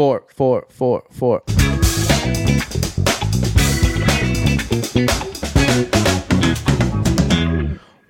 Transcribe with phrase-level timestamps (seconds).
[0.00, 1.42] four, four, four, four.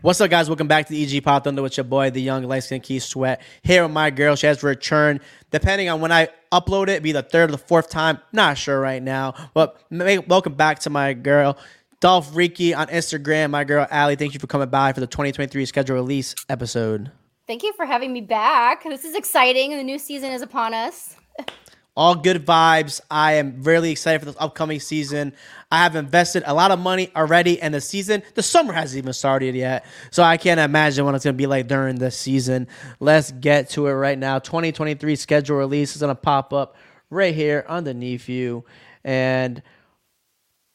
[0.03, 0.49] What's up, guys?
[0.49, 3.03] Welcome back to the EG Pop Thunder with your boy, the young light skin Keith
[3.03, 3.43] Sweat.
[3.65, 4.37] Here with my girl.
[4.37, 5.19] She has returned.
[5.51, 8.21] Depending on when I upload it, be the third or the fourth time.
[8.31, 9.35] Not sure right now.
[9.53, 11.59] But welcome back to my girl,
[12.01, 13.51] Dolphreaky on Instagram.
[13.51, 14.15] My girl, Allie.
[14.15, 17.11] Thank you for coming by for the 2023 schedule release episode.
[17.49, 18.85] Thank you for having me back.
[18.85, 19.77] This is exciting.
[19.77, 21.17] The new season is upon us.
[22.01, 22.99] all good vibes.
[23.11, 25.35] I am really excited for this upcoming season.
[25.71, 28.23] I have invested a lot of money already in the season.
[28.35, 31.47] The summer hasn't even started yet, so I can't imagine what it's going to be
[31.47, 32.69] like during the season.
[33.01, 34.39] Let's get to it right now.
[34.39, 36.75] 2023 schedule release is going to pop up
[37.11, 38.65] right here underneath you.
[39.05, 39.63] And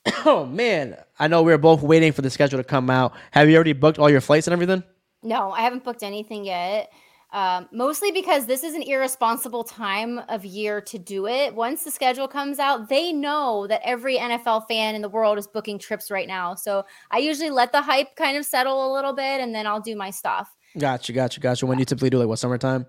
[0.28, 3.14] oh man, I know we are both waiting for the schedule to come out.
[3.32, 4.84] Have you already booked all your flights and everything?
[5.24, 6.92] No, I haven't booked anything yet.
[7.32, 11.54] Um, mostly because this is an irresponsible time of year to do it.
[11.54, 15.48] Once the schedule comes out, they know that every NFL fan in the world is
[15.48, 16.56] booking trips right now.
[16.56, 19.82] So I usually let the hype kind of settle a little bit and then I'll
[19.82, 20.56] do my stuff.
[20.78, 21.66] Gotcha, gotcha, gotcha.
[21.66, 22.86] When you typically do like what summertime?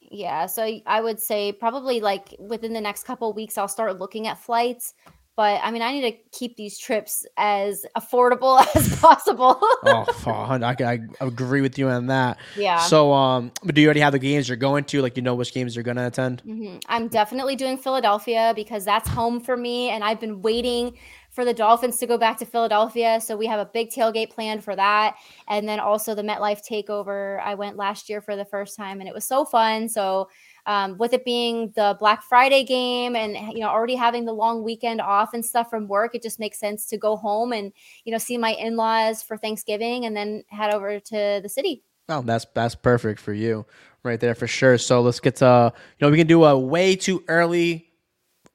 [0.00, 4.26] Yeah, so I would say probably like within the next couple weeks, I'll start looking
[4.26, 4.94] at flights.
[5.34, 9.58] But I mean, I need to keep these trips as affordable as possible.
[9.60, 12.38] oh, I, I agree with you on that.
[12.56, 12.78] Yeah.
[12.80, 15.00] So, um, but do you already have the games you're going to?
[15.00, 16.42] Like, you know which games you're going to attend?
[16.46, 16.78] Mm-hmm.
[16.86, 20.98] I'm definitely doing Philadelphia because that's home for me, and I've been waiting
[21.32, 23.18] for the Dolphins to go back to Philadelphia.
[23.18, 25.16] So we have a big tailgate planned for that.
[25.48, 27.40] And then also the MetLife takeover.
[27.40, 29.88] I went last year for the first time and it was so fun.
[29.88, 30.28] So
[30.66, 34.62] um, with it being the Black Friday game and you know already having the long
[34.62, 37.72] weekend off and stuff from work, it just makes sense to go home and
[38.04, 41.82] you know see my in-laws for Thanksgiving and then head over to the city.
[42.08, 43.66] Oh, that's that's perfect for you
[44.02, 44.78] right there for sure.
[44.78, 47.88] So let's get to you know we can do a way too early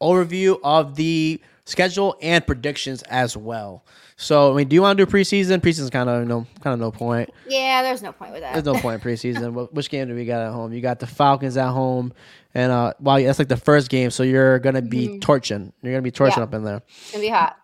[0.02, 3.84] overview of the schedule and predictions as well.
[4.16, 5.60] So, I mean, do you want to do preseason?
[5.60, 7.30] Preseason's kind of no, kind of no point.
[7.48, 8.54] Yeah, there's no point with that.
[8.54, 9.72] There's no point in preseason.
[9.72, 10.74] Which game do we got at home?
[10.74, 12.14] You got the Falcons at home,
[12.54, 14.10] and uh, well, that's like the first game.
[14.10, 15.20] So you're gonna be mm-hmm.
[15.20, 15.72] torching.
[15.84, 16.44] You're gonna be torching yeah.
[16.44, 16.82] up in there.
[16.88, 17.58] It's gonna be hot.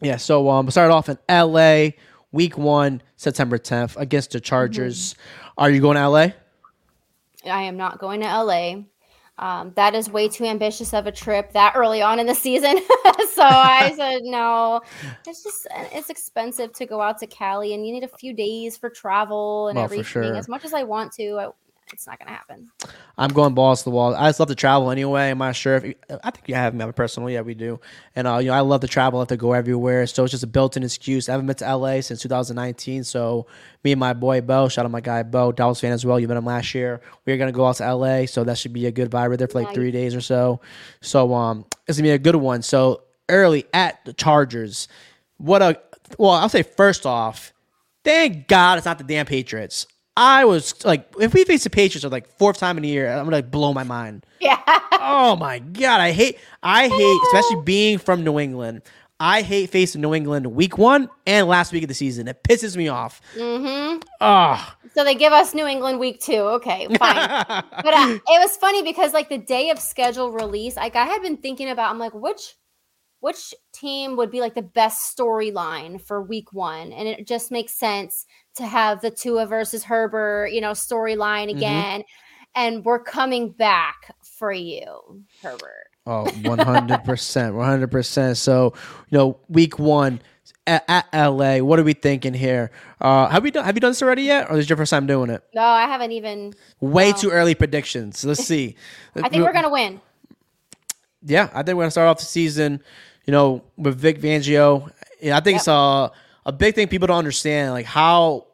[0.00, 0.16] Yeah.
[0.16, 1.96] So um, we started off in L.A.
[2.32, 5.14] Week one, September 10th, against the Chargers.
[5.14, 5.50] Mm-hmm.
[5.58, 6.34] Are you going to L.A.?
[7.44, 8.82] I am not going to LA.
[9.40, 12.76] Um, that is way too ambitious of a trip that early on in the season.
[13.32, 14.82] so I said no.
[15.26, 18.76] It's just it's expensive to go out to Cali, and you need a few days
[18.76, 20.04] for travel and well, everything.
[20.04, 20.36] Sure.
[20.36, 21.48] As much as I want to, I,
[21.92, 22.70] it's not gonna happen.
[23.18, 24.14] I'm going balls to the wall.
[24.14, 25.30] I just love to travel anyway.
[25.30, 27.34] I'm not sure if you, I think you have me personally.
[27.34, 27.80] Yeah, we do.
[28.16, 29.18] And uh, you know, I love to travel.
[29.18, 30.06] I love to go everywhere.
[30.06, 31.28] So it's just a built-in excuse.
[31.28, 33.04] I haven't been to LA since 2019.
[33.04, 33.46] So
[33.84, 36.18] me and my boy Bo, shout out my guy Bo, Dallas fan as well.
[36.18, 37.00] You met him last year.
[37.26, 38.26] We are gonna go out to LA.
[38.26, 40.60] So that should be a good vibe right there for like three days or so.
[41.00, 42.62] So um, it's gonna be a good one.
[42.62, 44.88] So early at the Chargers.
[45.38, 45.80] What a
[46.18, 47.52] well, I'll say first off,
[48.04, 49.86] thank God it's not the damn Patriots.
[50.16, 53.10] I was like, if we face the Patriots for like fourth time in a year,
[53.10, 54.26] I'm gonna like blow my mind.
[54.40, 54.58] Yeah.
[54.92, 58.82] oh my god, I hate, I hate, especially being from New England.
[59.22, 62.26] I hate facing New England week one and last week of the season.
[62.26, 63.20] It pisses me off.
[63.34, 63.98] Mm-hmm.
[64.22, 64.74] Oh.
[64.94, 66.40] So they give us New England week two.
[66.40, 66.98] Okay, fine.
[66.98, 71.20] but uh, it was funny because like the day of schedule release, like I had
[71.20, 72.56] been thinking about, I'm like, which
[73.20, 76.90] which team would be like the best storyline for week one?
[76.90, 78.24] And it just makes sense
[78.60, 81.58] to have the Tua versus Herbert, you know, storyline mm-hmm.
[81.58, 82.00] again.
[82.00, 82.56] Mm-hmm.
[82.56, 85.86] And we're coming back for you, Herbert.
[86.06, 87.04] Oh, 100%.
[87.04, 88.36] 100%.
[88.36, 88.74] So,
[89.08, 90.20] you know, week one
[90.66, 92.72] at, at, LA, what are we thinking here?
[93.00, 94.50] Uh, have we done have you done this already yet?
[94.50, 95.44] Or is this your first time doing it?
[95.54, 96.54] No, I haven't even.
[96.80, 97.16] Way no.
[97.16, 98.24] too early predictions.
[98.24, 98.74] Let's see.
[99.14, 100.00] I think we're going to win.
[101.22, 102.82] Yeah, I think we're going to start off the season
[103.30, 104.90] you know, with Vic Fangio.
[105.22, 105.56] I think yep.
[105.56, 106.10] it's a,
[106.46, 108.46] a big thing people don't understand, like how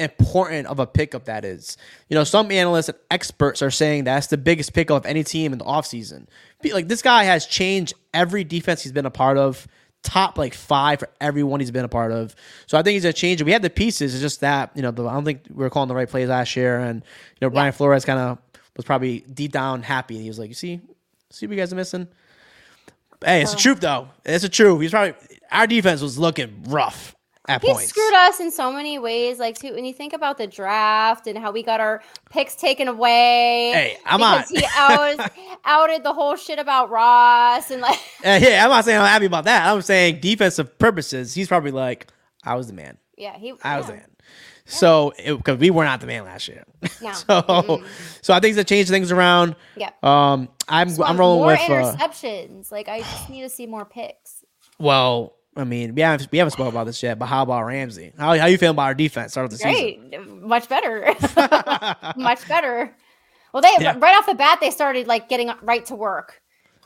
[0.00, 1.76] important of a pickup that is.
[2.08, 5.52] You know, some analysts and experts are saying that's the biggest pickup of any team
[5.52, 6.26] in the offseason.
[6.64, 9.66] Like this guy has changed every defense he's been a part of,
[10.02, 12.34] top like five for everyone he's been a part of.
[12.66, 13.42] So I think he's a change.
[13.42, 14.14] We had the pieces.
[14.14, 16.28] It's just that, you know, the, I don't think we were calling the right plays
[16.28, 16.78] last year.
[16.78, 17.02] And,
[17.40, 17.72] you know, Brian yeah.
[17.72, 18.38] Flores kind of
[18.76, 20.18] was probably deep down happy.
[20.18, 20.80] He was like, you see,
[21.30, 22.08] see what you guys are missing?
[23.22, 24.08] Hey, it's the truth though.
[24.24, 24.80] It's a truth.
[24.80, 25.14] He's probably
[25.50, 27.14] our defense was looking rough
[27.48, 27.88] at he points.
[27.88, 29.38] screwed us in so many ways.
[29.38, 32.88] Like too, when you think about the draft and how we got our picks taken
[32.88, 33.72] away.
[33.72, 34.46] Hey, I'm not.
[34.48, 35.30] He outed,
[35.64, 37.98] outed the whole shit about Ross and like.
[38.24, 39.66] uh, yeah, I'm not saying I'm happy about that.
[39.72, 41.34] I'm saying defensive purposes.
[41.34, 42.08] He's probably like,
[42.44, 42.98] I was the man.
[43.16, 43.52] Yeah, he.
[43.62, 43.76] I yeah.
[43.78, 44.06] was the man.
[44.66, 46.62] So because we were not the man last year,
[47.02, 47.12] No.
[47.26, 47.82] so
[48.22, 49.56] so I think to change things around.
[49.76, 49.90] Yeah.
[50.02, 51.58] Um, I'm I'm rolling more with.
[51.58, 52.70] Uh, interceptions.
[52.70, 54.44] like I just need to see more picks.
[54.78, 58.12] well, I mean, we haven't we haven't spoken about this yet, but how about Ramsey?
[58.16, 59.32] How how you feeling about our defense?
[59.32, 60.08] Start of the season.
[60.10, 61.04] Great, much better,
[62.16, 62.94] much better.
[63.52, 63.96] Well, they Yeah.
[63.98, 66.40] right off the bat they started like getting right to work.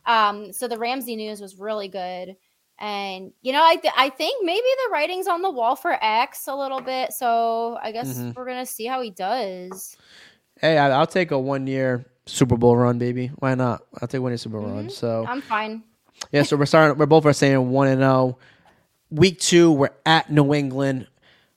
[0.06, 2.36] Um, so the Ramsey news was really good,
[2.78, 6.46] and you know I th- I think maybe the writing's on the wall for X
[6.48, 7.12] a little bit.
[7.12, 8.34] So I guess Mhm.
[8.34, 9.96] we're gonna see how he does.
[10.60, 13.28] Hey, I, I'll take a one year Super Bowl run, baby.
[13.38, 13.82] Why not?
[14.00, 14.88] I'll take one year Super Bowl run.
[14.88, 15.82] So I'm fine.
[16.32, 16.96] yeah, so we're starting.
[16.96, 18.38] We're both are saying one and zero.
[19.14, 21.06] Week two, we're at New England.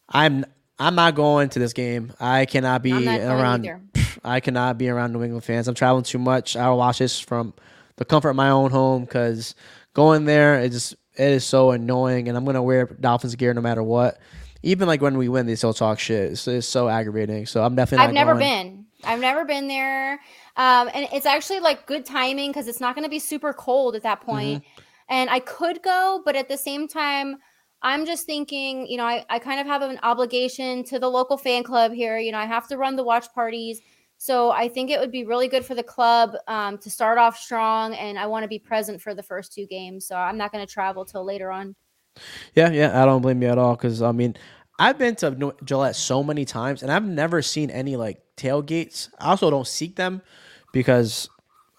[0.08, 0.46] I'm
[0.78, 2.14] I'm not going to this game.
[2.20, 3.90] I cannot be I'm not going around.
[4.24, 5.68] I cannot be around New England fans.
[5.68, 6.56] I'm traveling too much.
[6.56, 7.56] I'll watch this from
[7.96, 9.56] the comfort of my own home because
[9.94, 13.62] going there it just it is so annoying, and I'm gonna wear Dolphins gear no
[13.62, 14.20] matter what.
[14.62, 16.34] Even like when we win, they still talk shit.
[16.34, 17.48] It's, it's so aggravating.
[17.48, 18.06] So I'm definitely.
[18.06, 18.40] I've never going.
[18.40, 18.86] been.
[19.04, 20.14] I've never been there.
[20.58, 23.96] Um, and it's actually like good timing because it's not going to be super cold
[23.96, 24.64] at that point.
[25.10, 27.38] And I could go, but at the same time,
[27.82, 31.38] I'm just thinking, you know, I, I kind of have an obligation to the local
[31.38, 32.18] fan club here.
[32.18, 33.82] You know, I have to run the watch parties.
[34.18, 37.38] So I think it would be really good for the club um, to start off
[37.38, 37.94] strong.
[37.94, 40.08] And I want to be present for the first two games.
[40.08, 41.76] So I'm not going to travel till later on.
[42.56, 44.36] Yeah, yeah, I don't blame you at all because I mean,
[44.80, 49.10] I've been to Gillette so many times and I've never seen any like tailgates.
[49.20, 50.24] I also don't seek them
[50.74, 51.30] because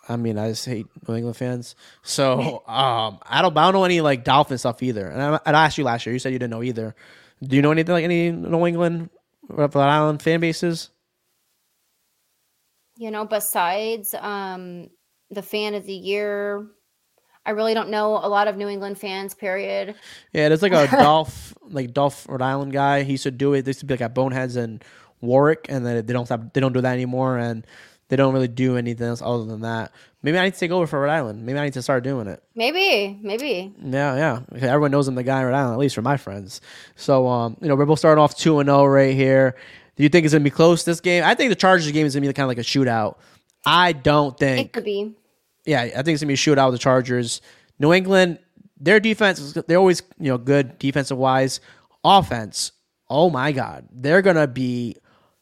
[0.09, 1.75] I mean I just hate New England fans.
[2.03, 5.09] So um, I don't, I don't know any like Dolphin stuff either.
[5.09, 6.95] And I, I asked you last year, you said you didn't know either.
[7.43, 9.11] Do you know anything like any New England
[9.49, 10.91] Rhode Island fan bases?
[12.99, 14.91] you know besides um
[15.31, 16.67] the fan of the year
[17.47, 19.95] i really don't know a lot of new england fans period
[20.33, 23.05] Yeah, there's like a Dolph, like Dolph Rhode Island guy.
[23.05, 23.63] He used to do it.
[23.63, 24.85] They used to be like at Boneheads and
[25.21, 27.67] Warwick, and then they don't stop, they don't do that anymore, and
[28.09, 29.93] they don't really do anything else other than that.
[30.23, 31.45] Maybe I need to take over for Rhode Island.
[31.47, 32.43] Maybe I need to start doing it.
[32.55, 34.41] maybe maybe Yeah, yeah.
[34.57, 36.61] Okay, Everyone knows I'm the guy in Rhode Island, at least for my friends.
[36.97, 39.55] So, um, you know, we're both starting off two and zero right here.
[39.97, 41.23] Do you think it's gonna be close this game?
[41.25, 43.17] I think the Chargers game is gonna be kind of like a shootout.
[43.67, 45.15] I don't think it could be
[45.67, 47.41] Yeah, I think it's gonna be a shootout with the Chargers.
[47.79, 48.39] New England,
[48.81, 51.61] their defense, is- they're always you know good defensive wise.
[52.05, 52.73] Offense,
[53.11, 54.97] oh my god, they're gonna be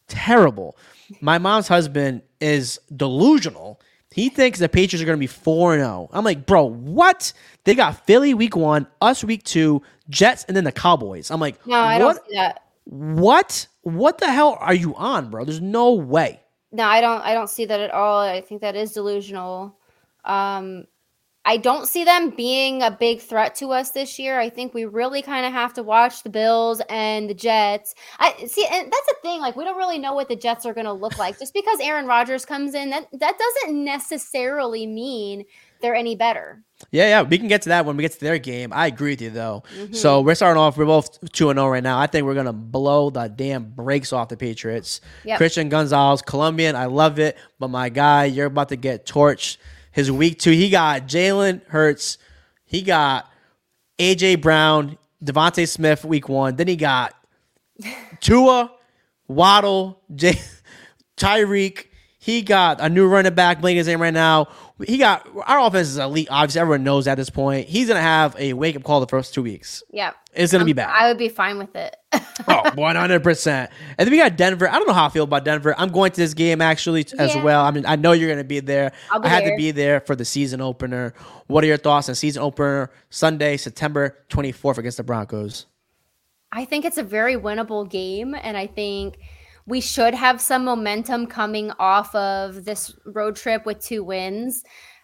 [0.09, 0.77] terrible.
[1.21, 3.81] My mom's husband is delusional.
[4.11, 6.09] He thinks the Patriots are gonna be four and zero.
[6.13, 7.33] I'm like, bro, what?
[7.65, 11.31] They got Philly week one, us week two, Jets, and then the Cowboys.
[11.31, 12.15] I'm like, no i what?
[12.17, 13.67] don't see that What?
[13.83, 15.45] What the hell are you on, bro?
[15.45, 16.41] There's no way.
[16.73, 19.77] no i don't i don't see that at all i think that is delusional
[20.25, 20.85] um
[21.47, 24.41] I don't see them being a big threat to us this year.
[24.41, 27.95] I think we really kind of have to watch the Bills and the Jets.
[28.19, 29.41] I see, and that's the thing.
[29.41, 31.39] Like, we don't really know what the Jets are going to look like.
[31.39, 35.45] Just because Aaron Rodgers comes in, that that doesn't necessarily mean
[35.81, 36.65] they're any better.
[36.91, 38.73] Yeah, yeah, we can get to that when we get to their game.
[38.73, 39.63] I agree with you though.
[39.79, 39.95] Mm-hmm.
[39.95, 40.77] So we're starting off.
[40.77, 41.99] We're both two and zero right now.
[41.99, 45.01] I think we're gonna blow the damn brakes off the Patriots.
[45.25, 45.39] Yep.
[45.39, 46.75] Christian Gonzalez, Colombian.
[46.75, 49.59] I love it, but my guy, you're about to get torched.
[49.97, 52.19] His week two, he got Jalen Hurts.
[52.67, 53.33] He got
[53.99, 56.57] AJ Brown, DeVonta Smith week one.
[56.57, 57.15] Then he got
[58.21, 58.73] Tua,
[59.27, 60.39] Waddle, J-
[61.17, 61.87] Tyreek.
[62.19, 64.49] He got a new running back playing his name right now.
[64.87, 66.29] He got our offense is elite.
[66.31, 67.67] Obviously, everyone knows at this point.
[67.67, 69.83] He's gonna have a wake up call the first two weeks.
[69.91, 70.11] Yeah.
[70.35, 70.91] It's gonna be bad.
[70.93, 71.97] I would be fine with it.
[72.49, 73.71] oh, one hundred percent.
[73.99, 74.69] And then we got Denver.
[74.69, 75.75] I don't know how I feel about Denver.
[75.79, 77.43] I'm going to this game actually t- as Yeah.
[77.43, 77.65] well.
[77.65, 78.93] I mean, I know you're gonna be there.
[79.11, 81.15] I'll be I had to be there for the season opener.
[81.47, 85.67] What are your thoughts on season opener Sunday, September 24th against the Broncos?
[86.53, 89.19] I think it's a very winnable game, and I think
[89.67, 94.63] we should have some momentum coming off of this road trip with two wins.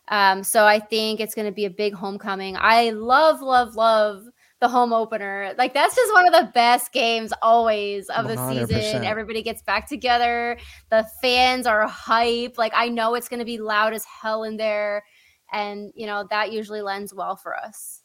[0.09, 2.57] Um, so I think it's going to be a big homecoming.
[2.59, 4.25] I love, love, love
[4.62, 5.54] the home opener.
[5.59, 8.69] Like that's just one of the best games always of the 100%.
[8.69, 9.04] season.
[9.04, 10.57] Everybody gets back together.
[10.88, 12.57] The fans are hype.
[12.57, 15.04] Like I know it's going to be loud as hell in there,
[15.52, 18.02] and you know that usually lends well for us.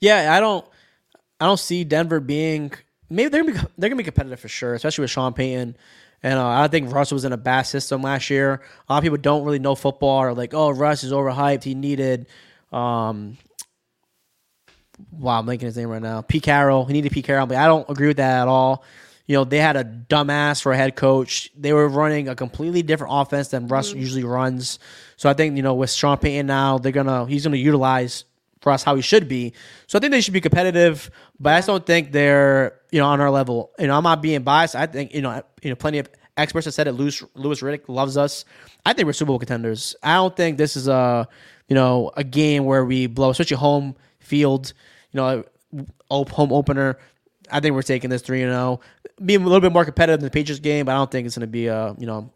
[0.00, 0.66] Yeah, I don't,
[1.40, 2.72] I don't see Denver being.
[3.08, 5.76] Maybe they're gonna be, they're gonna be competitive for sure, especially with Sean Payton.
[6.24, 8.60] And uh, I think Russ was in a bad system last year.
[8.88, 11.64] A lot of people don't really know football or like, oh, Russ is overhyped.
[11.64, 12.26] He needed,
[12.72, 13.38] um,
[15.10, 16.22] wow, I'm making his name right now.
[16.22, 16.84] Pete Carroll.
[16.84, 18.84] He needed Pete Carroll, but I don't agree with that at all.
[19.26, 21.50] You know, they had a dumbass for a head coach.
[21.56, 24.00] They were running a completely different offense than Russ mm-hmm.
[24.00, 24.78] usually runs.
[25.16, 28.24] So I think you know with Sean Payton now, they're gonna he's gonna utilize
[28.60, 29.52] for us how he should be.
[29.86, 33.06] So I think they should be competitive, but I just don't think they're you know
[33.06, 33.72] on our level.
[33.78, 34.74] You know, I'm not being biased.
[34.74, 36.92] I think you know you know plenty of experts have said it.
[36.92, 38.44] Louis Louis Riddick loves us.
[38.84, 39.94] I think we're Super Bowl contenders.
[40.02, 41.28] I don't think this is a
[41.68, 44.72] you know a game where we blow, especially home field.
[45.12, 45.44] You know,
[46.10, 46.98] home opener.
[47.50, 48.80] I think we're taking this three and zero.
[49.24, 51.36] Being a little bit more competitive than the Patriots game, but I don't think it's
[51.36, 52.32] going to be a you know,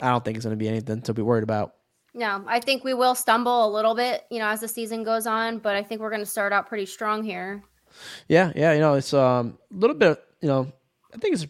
[0.00, 1.74] I don't think it's going to be anything to be worried about.
[2.14, 5.26] No, I think we will stumble a little bit, you know, as the season goes
[5.26, 7.62] on, but I think we're going to start out pretty strong here.
[8.26, 10.72] Yeah, yeah, you know, it's um, a little bit, you know,
[11.14, 11.46] I think it's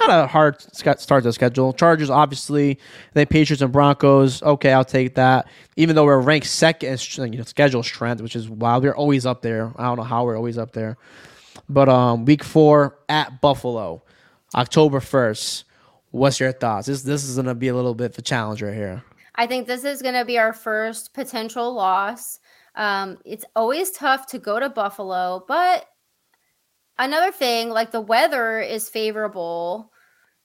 [0.00, 1.72] not a hard start to schedule.
[1.72, 2.78] Chargers, obviously,
[3.14, 4.42] then Patriots and Broncos.
[4.42, 5.48] Okay, I'll take that.
[5.76, 8.84] Even though we're ranked second in you know, schedule strength, which is wild.
[8.84, 9.72] We're always up there.
[9.76, 10.96] I don't know how we're always up there.
[11.68, 14.02] But um, week four at Buffalo,
[14.54, 15.64] October first.
[16.10, 16.86] What's your thoughts?
[16.86, 19.04] This this is gonna be a little bit of a challenge right here.
[19.34, 22.40] I think this is gonna be our first potential loss.
[22.74, 25.86] Um, it's always tough to go to Buffalo, but
[26.98, 29.92] another thing, like the weather is favorable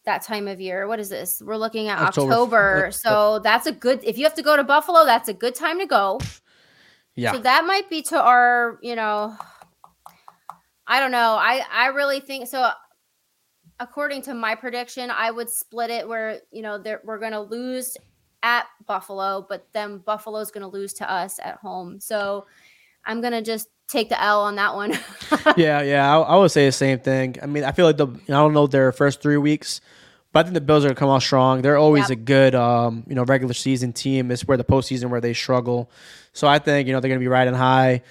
[0.05, 0.88] that time of year.
[0.88, 1.41] What is this?
[1.43, 2.31] We're looking at October.
[2.31, 2.86] October.
[2.88, 5.33] Uh, so uh, that's a good if you have to go to Buffalo, that's a
[5.33, 6.19] good time to go.
[7.15, 7.33] Yeah.
[7.33, 9.36] So that might be to our, you know,
[10.88, 11.38] I don't know.
[11.39, 12.72] I I really think so
[13.79, 17.98] according to my prediction, I would split it where, you know, we're going to lose
[18.43, 22.00] at Buffalo, but then Buffalo's going to lose to us at home.
[22.00, 22.45] So
[23.05, 24.91] I'm going to just take the L on that one.
[25.57, 27.38] yeah, yeah, I, I, would say the same thing.
[27.41, 29.79] I mean, I feel like the I don't know their first three weeks,
[30.31, 31.62] but I think the Bills are gonna come out strong.
[31.62, 32.12] They're always yep.
[32.12, 34.31] a good, um, you know, regular season team.
[34.31, 35.89] It's where the postseason where they struggle.
[36.33, 38.01] So I think you know they're gonna be riding high.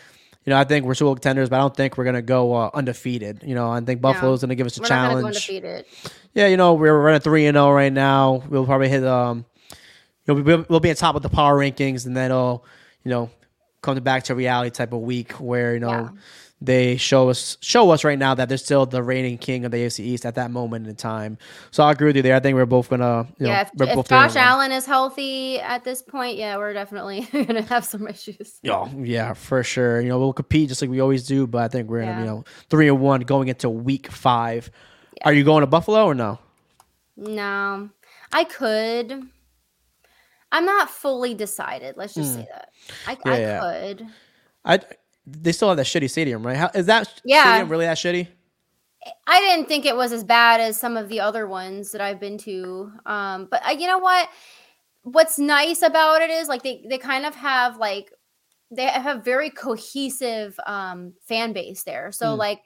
[0.44, 2.70] You know, I think we're still contenders, but I don't think we're gonna go uh,
[2.72, 3.42] undefeated.
[3.44, 5.50] You know, I think Buffalo's no, gonna give us a challenge.
[6.34, 8.42] Yeah, you know, we're running three and zero oh right now.
[8.48, 9.44] We'll probably hit um,
[10.26, 12.64] you know, we'll, we'll be on top of the power rankings, and then it'll,
[13.04, 13.30] you know,
[13.82, 16.08] come back to reality type of week where you know yeah.
[16.60, 19.78] they show us show us right now that they're still the reigning king of the
[19.78, 21.36] AFC East at that moment in time.
[21.72, 22.36] So I agree with you there.
[22.36, 23.68] I think we're both gonna you yeah.
[23.74, 27.84] Know, if, if Josh Allen is healthy at this point, yeah, we're definitely gonna have
[27.84, 28.60] some issues.
[28.68, 30.00] Oh yeah, for sure.
[30.00, 32.20] You know we'll compete just like we always do, but I think we're yeah.
[32.20, 34.70] you know three and one going into week five.
[35.18, 35.28] Yeah.
[35.28, 36.38] Are you going to Buffalo or no?
[37.16, 37.90] No,
[38.32, 39.28] I could.
[40.52, 41.96] I'm not fully decided.
[41.96, 42.36] Let's just mm.
[42.36, 42.68] say that.
[43.06, 43.60] I, yeah, I yeah.
[43.60, 44.06] could.
[44.64, 44.80] I
[45.26, 46.56] they still have that shitty stadium, right?
[46.56, 47.44] How, is that yeah.
[47.44, 48.28] stadium really that shitty?
[49.26, 52.20] I didn't think it was as bad as some of the other ones that I've
[52.20, 52.92] been to.
[53.06, 54.28] Um, but uh, you know what?
[55.02, 58.12] What's nice about it is like they they kind of have like
[58.70, 62.12] they have very cohesive um, fan base there.
[62.12, 62.36] So mm.
[62.36, 62.60] like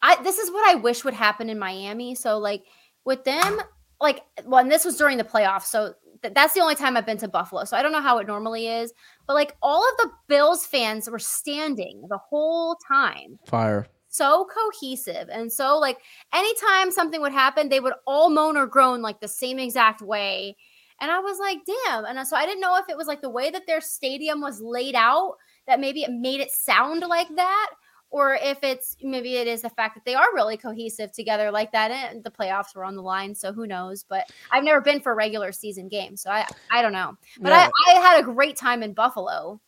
[0.00, 2.14] I this is what I wish would happen in Miami.
[2.14, 2.64] So like
[3.04, 3.60] with them
[4.00, 7.06] like well and this was during the playoffs so th- that's the only time I've
[7.06, 7.64] been to Buffalo.
[7.64, 8.92] So I don't know how it normally is,
[9.26, 13.38] but like all of the Bills fans were standing the whole time.
[13.46, 13.86] Fire.
[14.08, 15.28] So cohesive.
[15.30, 15.98] And so like
[16.34, 20.56] anytime something would happen, they would all moan or groan like the same exact way.
[21.00, 22.04] And I was like, damn.
[22.04, 24.40] And uh, so I didn't know if it was like the way that their stadium
[24.40, 25.34] was laid out
[25.66, 27.70] that maybe it made it sound like that
[28.10, 31.72] or if it's maybe it is the fact that they are really cohesive together like
[31.72, 35.00] that and the playoffs were on the line so who knows but i've never been
[35.00, 37.68] for a regular season games so i i don't know but yeah.
[37.88, 39.60] I, I had a great time in buffalo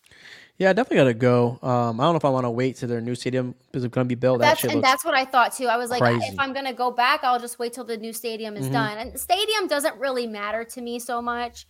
[0.58, 1.58] yeah, I definitely gotta go.
[1.62, 3.92] Um, I don't know if I want to wait to their new stadium because it's
[3.92, 4.38] gonna be built.
[4.38, 5.66] That's, that and that's what I thought too.
[5.66, 6.26] I was like, crazy.
[6.26, 8.75] if I'm gonna go back, I'll just wait till the new stadium is mm-hmm.
[8.75, 8.99] done.
[8.99, 11.66] And the stadium doesn't really matter to me so much.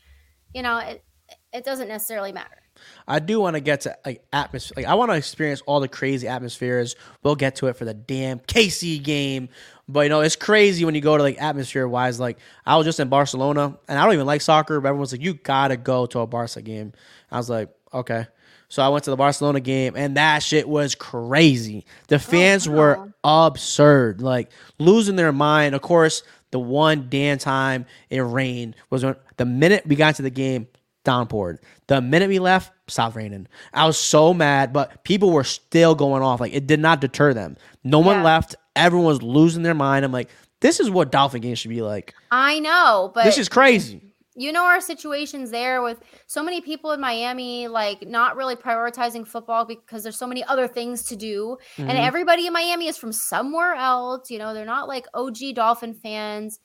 [0.52, 1.05] You know, it
[1.52, 2.62] it doesn't necessarily matter.
[3.07, 4.75] I do want to get to like atmosphere.
[4.77, 6.97] Like I want to experience all the crazy atmospheres.
[7.23, 9.49] We'll get to it for the damn KC game.
[9.89, 12.21] But you know, it's crazy when you go to like atmosphere wise.
[12.21, 15.23] Like I was just in Barcelona, and I don't even like soccer, but everyone's like,
[15.23, 16.93] "You gotta go to a Barca game."
[17.31, 18.27] I was like, "Okay."
[18.69, 21.85] So I went to the Barcelona game, and that shit was crazy.
[22.09, 22.77] The oh, fans oh, wow.
[22.79, 25.75] were absurd, like losing their mind.
[25.75, 26.23] Of course,
[26.53, 30.69] the one damn time it rained was when the minute we got to the game,
[31.05, 31.59] downpoured.
[31.87, 33.47] The minute we left, stopped raining.
[33.73, 36.41] I was so mad, but people were still going off.
[36.41, 37.57] Like it did not deter them.
[37.85, 38.07] No yeah.
[38.07, 38.55] one left.
[38.77, 40.05] Everyone was losing their mind.
[40.05, 40.31] I'm like,
[40.61, 42.15] this is what Dolphin games should be like.
[42.31, 44.01] I know, but this is crazy.
[44.35, 49.27] You know our situations there with so many people in Miami, like not really prioritizing
[49.27, 51.91] football because there's so many other things to do, mm-hmm.
[51.91, 54.31] and everybody in Miami is from somewhere else.
[54.31, 56.61] You know, they're not like OG Dolphin fans.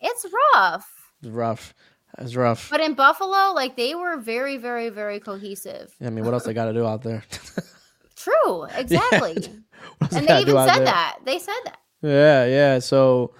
[0.00, 0.90] It's rough.
[1.22, 1.74] It's rough.
[2.18, 2.68] That's rough.
[2.70, 5.94] But in Buffalo, like they were very, very, very cohesive.
[6.00, 7.24] Yeah, I mean, what else they got to do out there?
[8.16, 9.36] True, exactly.
[9.40, 10.08] Yeah.
[10.18, 11.18] and they even said that.
[11.24, 11.78] They said that.
[12.02, 12.78] Yeah, yeah.
[12.80, 13.34] So,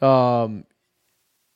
[0.00, 0.64] um,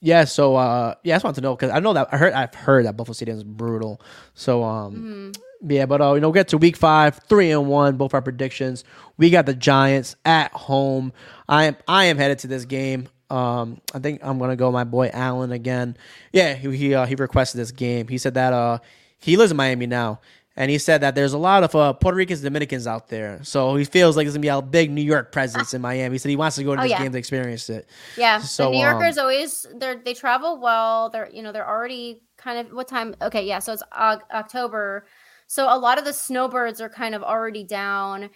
[0.00, 2.32] yeah, so uh, yeah, I just wanted to know because I know that I heard
[2.32, 4.00] I've heard that Buffalo Stadium is brutal.
[4.34, 5.32] So um,
[5.62, 8.84] yeah, but uh, you know, get to week five, three and one, both our predictions.
[9.16, 11.12] We got the Giants at home.
[11.48, 13.08] I am I am headed to this game.
[13.30, 15.96] Um, I think I'm gonna go my boy Allen again.
[16.32, 18.08] Yeah, he he, uh, he requested this game.
[18.08, 18.78] He said that uh
[19.18, 20.20] he lives in Miami now,
[20.56, 23.42] and he said that there's a lot of uh, Puerto Ricans, Dominicans out there.
[23.42, 26.14] So he feels like there's gonna be a big New York presence in Miami.
[26.14, 26.98] He said he wants to go to Oh, this yeah.
[26.98, 27.88] game to experience it.
[28.14, 31.10] Yeah, So, the New um, Yorkers always they they travel well.
[31.10, 33.14] They're you know they're already kind of what time?
[33.20, 35.06] Okay, yeah, so it's Oc- October,
[35.46, 38.30] so a lot of the snowbirds are kind of already down,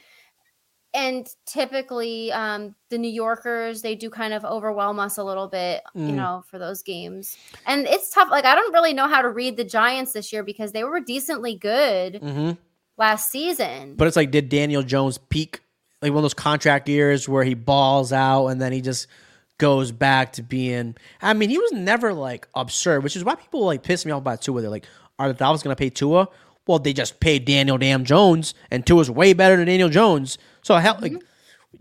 [0.94, 5.82] and typically um, the New Yorkers they do kind of overwhelm us a little bit,
[5.94, 6.14] you Mm.
[6.14, 8.28] know, for those games, and it's tough.
[8.30, 11.00] Like I don't really know how to read the Giants this year because they were
[11.00, 12.50] decently good Mm-hmm.
[12.96, 13.94] last season.
[13.96, 15.60] But it's like, did Daniel Jones peak
[16.02, 19.06] like one of those contract years where he balls out and then he just
[19.58, 20.96] goes back to being?
[21.22, 24.20] I mean, he was never like absurd, which is why people like piss me off
[24.22, 24.60] about Tua.
[24.60, 24.86] They're like,
[25.18, 26.28] are the Dolphins going to pay Tua?
[26.66, 30.38] Well, they just paid Daniel Damn Jones, and Tua's way better than Daniel Jones.
[30.62, 31.14] So hell, like,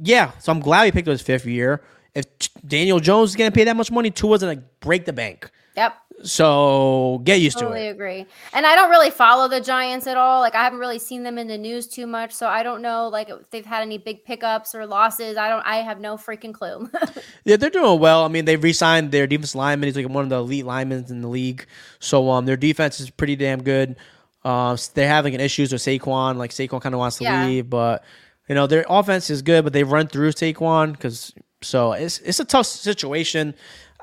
[0.01, 0.31] yeah.
[0.39, 1.81] So I'm glad he picked up his fifth year.
[2.15, 2.25] If
[2.67, 5.49] Daniel Jones is going to pay that much money, Tua's going to break the bank.
[5.75, 5.95] yep.
[6.23, 7.89] So get used totally to it.
[7.89, 10.79] I totally agree and i don't really follow the giants at all like i haven't
[10.79, 13.65] really seen them in the news too much so i don't know like if they've
[13.65, 16.89] had any big pickups or losses i don't i have no freaking clue
[17.45, 18.25] Yeah, they're doing well.
[18.25, 19.87] I mean, they've re-signed their defense lineman.
[19.87, 21.65] He's like one of the elite linemen in the league.
[21.99, 23.95] So um, their defense is pretty damn good.
[24.43, 26.35] Uh, they're having an issues with Saquon.
[26.35, 27.45] Like Saquon kind of wants to Yeah.
[27.45, 28.03] leave, but
[28.49, 29.63] you know their offense is good.
[29.63, 33.55] But they've run through Saquon because so it's it's a tough situation.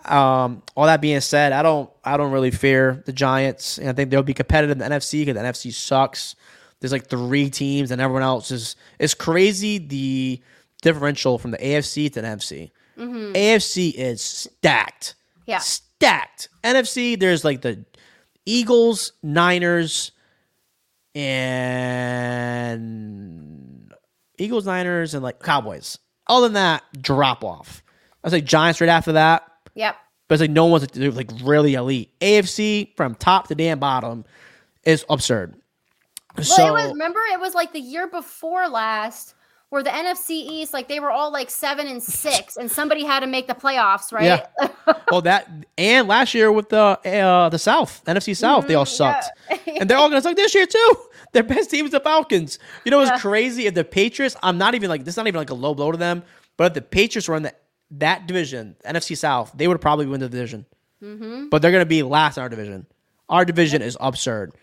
[0.06, 3.92] Um, all that being said, I don't I don't really fear the Giants, and I
[3.92, 6.36] think they'll be competitive in the NFC because the NFC sucks.
[6.80, 10.40] There's like three teams, and everyone else is it's crazy the
[10.82, 12.70] differential from the AFC to the NFC.
[12.98, 15.14] AFC is stacked.
[15.46, 15.58] Yeah.
[15.58, 16.48] Stacked.
[16.62, 17.84] NFC, there's like the
[18.44, 20.12] Eagles, Niners,
[21.14, 22.76] and
[24.38, 25.98] Eagles, Niners, and like Cowboys.
[26.28, 27.82] Other than that, drop off.
[28.22, 29.44] I was like Giants right after that.
[29.74, 29.96] yep
[30.28, 32.10] But it's like no one's they're, like really elite.
[32.20, 34.24] AFC from top to damn bottom
[34.84, 35.54] is absurd.
[36.36, 39.34] well so it was remember it was like the year before last
[39.70, 43.20] where the nfc east like they were all like seven and six and somebody had
[43.20, 44.24] to make the playoffs right
[44.60, 44.94] Yeah.
[45.10, 49.26] well, that and last year with the uh, the South NFC South, they all sucked,
[49.66, 50.92] and they're all gonna suck this year too.
[51.36, 52.58] Their best team is the Falcons.
[52.84, 53.18] You know what's Yeah.
[53.18, 53.66] crazy?
[53.66, 55.92] If the Patriots, I'm not even like this, is not even like a low blow
[55.92, 56.22] to them,
[56.56, 57.54] but if the Patriots were in the,
[57.92, 60.64] that division, NFC South, they would probably win the division.
[61.02, 61.50] Mm-hmm.
[61.50, 62.86] But they're gonna be last in our division.
[63.28, 64.54] Our division is absurd.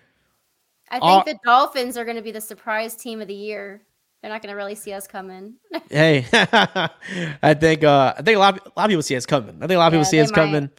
[0.89, 3.81] i think All- the dolphins are going to be the surprise team of the year
[4.21, 5.55] they're not going to really see us coming
[5.89, 9.25] Hey, I think uh, I think a lot of, a lot of people see us
[9.25, 9.57] coming.
[9.61, 10.35] I think a lot of people see us might.
[10.35, 10.69] coming,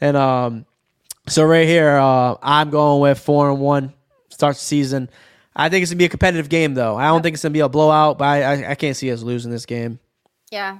[0.00, 0.66] and um,
[1.28, 3.92] so right here, uh, I'm going with four and one.
[4.28, 5.08] Starts the season.
[5.54, 6.96] I think it's gonna be a competitive game, though.
[6.96, 9.22] I don't think it's gonna be a blowout, but I, I, I can't see us
[9.22, 9.98] losing this game.
[10.50, 10.78] yeah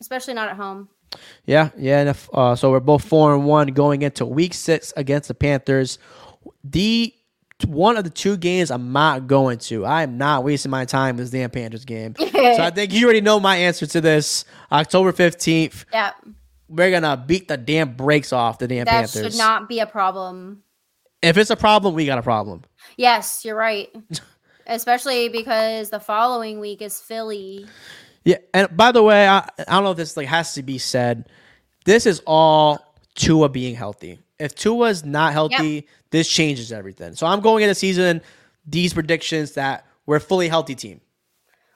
[0.00, 0.88] especially not at home
[1.44, 2.00] Yeah, yeah.
[2.00, 5.34] And if, uh, so we're both four and one going into week six against the
[5.34, 5.98] Panthers.
[6.64, 7.12] The
[7.66, 9.84] one of the two games I'm not going to.
[9.84, 12.14] I am not wasting my time with this damn Panthers game.
[12.18, 14.44] so I think you already know my answer to this.
[14.72, 16.12] October fifteenth, yeah
[16.70, 19.22] we're gonna beat the damn brakes off the damn that Panthers.
[19.22, 20.62] That should not be a problem
[21.22, 22.62] if it's a problem, we got a problem.
[22.96, 23.88] Yes, you're right.
[24.66, 27.66] Especially because the following week is Philly.
[28.24, 30.78] Yeah, and by the way, I, I don't know if this like has to be
[30.78, 31.28] said.
[31.84, 34.18] This is all Tua being healthy.
[34.38, 37.14] If Tua's not healthy, this changes everything.
[37.14, 38.20] So I'm going into season
[38.66, 41.00] these predictions that we're a fully healthy team.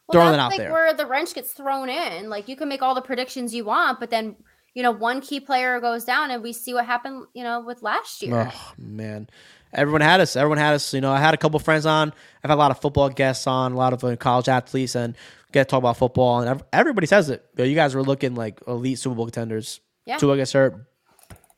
[0.07, 0.73] Well, Throwing that's it out like there.
[0.73, 2.29] where the wrench gets thrown in.
[2.29, 4.37] Like you can make all the predictions you want, but then
[4.75, 7.27] you know one key player goes down, and we see what happened.
[7.35, 8.51] You know, with last year.
[8.53, 9.29] Oh man,
[9.73, 10.37] everyone had us.
[10.37, 10.93] Everyone had us.
[10.93, 12.13] You know, I had a couple friends on.
[12.43, 15.15] I've had a lot of football guests on, a lot of uh, college athletes, and
[15.53, 16.41] get to talk about football.
[16.41, 17.45] And everybody says it.
[17.57, 19.81] Yo, You guys were looking like elite Super Bowl contenders.
[20.07, 20.19] Yeah.
[20.19, 20.75] Tua gets hurt,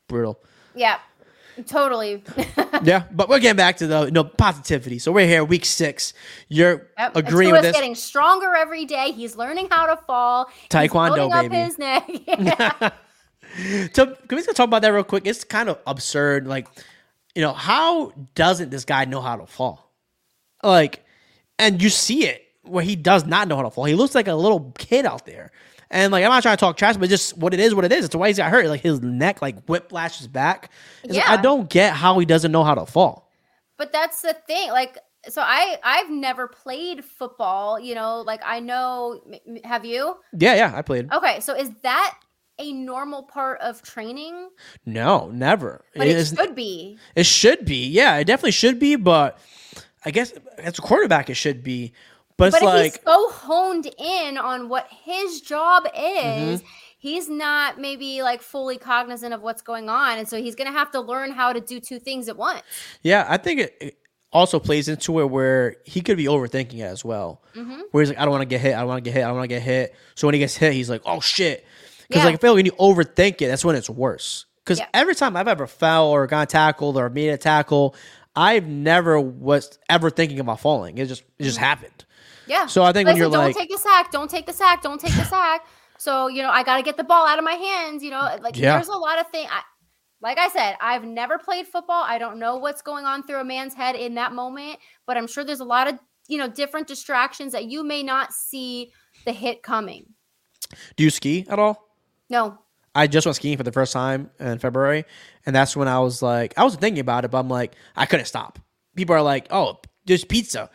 [0.08, 0.38] brutal.
[0.74, 0.98] Yeah,
[1.66, 2.22] totally.
[2.84, 4.98] yeah, but we're getting back to the you know positivity.
[4.98, 6.12] So we're here, week six.
[6.48, 7.16] You're Yep.
[7.16, 7.74] agreeing with this.
[7.74, 9.12] getting stronger every day.
[9.12, 10.46] He's learning how to fall.
[10.60, 11.56] He's Taekwondo, up baby.
[11.56, 12.92] his neck.
[13.58, 13.86] Yeah.
[13.92, 15.26] So can we just talk about that real quick?
[15.26, 16.46] It's kind of absurd.
[16.46, 16.68] Like,
[17.34, 19.92] you know, how doesn't this guy know how to fall?
[20.62, 21.04] Like,
[21.58, 23.84] and you see it where he does not know how to fall.
[23.84, 25.52] He looks like a little kid out there.
[25.90, 27.92] And like, I'm not trying to talk trash, but just what it is, what it
[27.92, 28.04] is.
[28.06, 28.66] It's why he's got hurt.
[28.66, 30.70] Like his neck, like whiplashes back.
[31.04, 33.30] It's like, I don't get how he doesn't know how to fall.
[33.76, 38.60] but that's the thing like so i i've never played football you know like i
[38.60, 39.20] know
[39.64, 41.12] have you Yeah, yeah, I played.
[41.12, 42.16] okay so is that
[42.58, 44.48] a normal part of training,
[44.84, 45.84] No, never.
[45.94, 46.98] but it, is- should be.
[47.14, 47.88] It should be.
[47.88, 48.96] Yeah, it definitely should be.
[48.96, 49.38] But
[50.04, 51.92] I guess as a quarterback, it should be.
[52.38, 56.48] But it's But like, he's so honed in on what his job Mm-hmm.
[56.54, 56.62] is,
[56.98, 60.78] he's not maybe like fully cognizant of what's going on, and so he's going to
[60.78, 62.62] have to learn how to do two things at once.
[63.02, 63.98] yeah, I think it, it
[64.32, 67.42] also plays into it where he could be overthinking it as well.
[67.54, 67.80] Mm-hmm.
[67.92, 68.74] Where he's like, I don't want to get hit.
[68.74, 69.24] I don't want to get hit.
[69.24, 69.94] I don't want to get hit.
[70.14, 71.64] So when he gets hit, he's like, oh shit.
[72.08, 72.26] Because Yeah.
[72.26, 74.46] like I feel like when you overthink it, that's when it's worse.
[74.64, 74.88] Because Yeah.
[74.94, 77.94] every time I've ever fell or got tackled or made a tackle,
[78.34, 80.98] I've never was ever thinking about falling.
[80.98, 81.64] It just it just mm-hmm.
[81.64, 82.04] happened.
[82.46, 82.66] Yeah.
[82.66, 85.00] So I think when you're don't like, take the sack, don't take the sack, don't
[85.00, 85.66] take the sack.
[85.98, 88.02] So you know, I got to get the ball out of my hands.
[88.02, 88.74] You know, like Yeah.
[88.74, 89.50] there's a lot of things.
[90.20, 92.02] Like I said, I've never played football.
[92.02, 95.26] I don't know what's going on through a man's head in that moment, but I'm
[95.26, 98.92] sure there's a lot of you know different distractions that you may not see
[99.24, 100.06] the hit coming.
[100.96, 101.85] do you ski at all?
[102.28, 102.58] No,
[102.94, 105.04] I just went skiing for the first time in February,
[105.44, 108.06] and that's when I was like, I wasn't thinking about it, but I'm like, I
[108.06, 108.58] couldn't stop.
[108.96, 110.70] People are like, oh, there's pizza.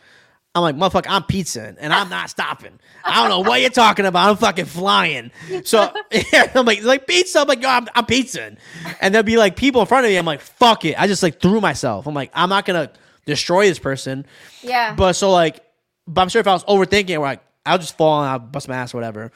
[0.54, 2.78] I'm like, motherfucker, I'm pizza, and I'm not stopping.
[3.04, 4.28] I don't know what you're talking about.
[4.28, 5.30] I'm fucking flying.
[5.64, 5.90] So
[6.54, 7.40] I'm like, like pizza.
[7.40, 8.54] I'm like, yo, I'm, I'm pizza,
[9.00, 10.16] and there'll be like people in front of me.
[10.18, 11.00] I'm like, fuck it.
[11.00, 12.06] I just like threw myself.
[12.06, 12.92] I'm like, I'm not gonna
[13.24, 14.26] destroy this person.
[14.62, 15.60] yeah, But so like,
[16.06, 18.68] but I'm sure if I was overthinking, we're like I'll just fall and I'll bust
[18.68, 19.30] my ass or whatever.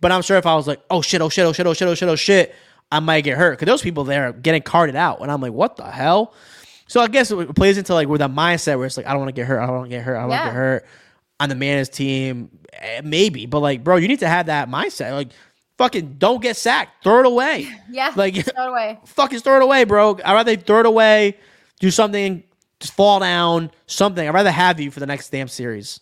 [0.00, 1.88] But I'm sure if I was like, oh shit, oh shit, oh shit, oh shit,
[1.88, 2.54] oh shit, oh shit,
[2.90, 5.52] I might get hurt because those people there are getting carted out, and I'm like,
[5.52, 6.34] what the hell?
[6.86, 9.20] So I guess it plays into like with that mindset where it's like, I don't
[9.20, 10.54] want to get hurt, I don't want to get hurt, I don't want to get
[10.54, 10.86] hurt.
[11.40, 15.12] On the man's team, eh, maybe, but like, bro, you need to have that mindset.
[15.12, 15.30] Like,
[15.78, 17.68] fucking, don't get sacked, throw it away.
[17.90, 18.12] yeah.
[18.16, 18.98] Like, throw it away.
[19.06, 20.18] fucking throw it away, bro.
[20.24, 21.38] I'd rather throw it away,
[21.80, 22.44] do something,
[22.78, 24.28] just fall down, something.
[24.28, 25.98] I'd rather have you for the next damn series.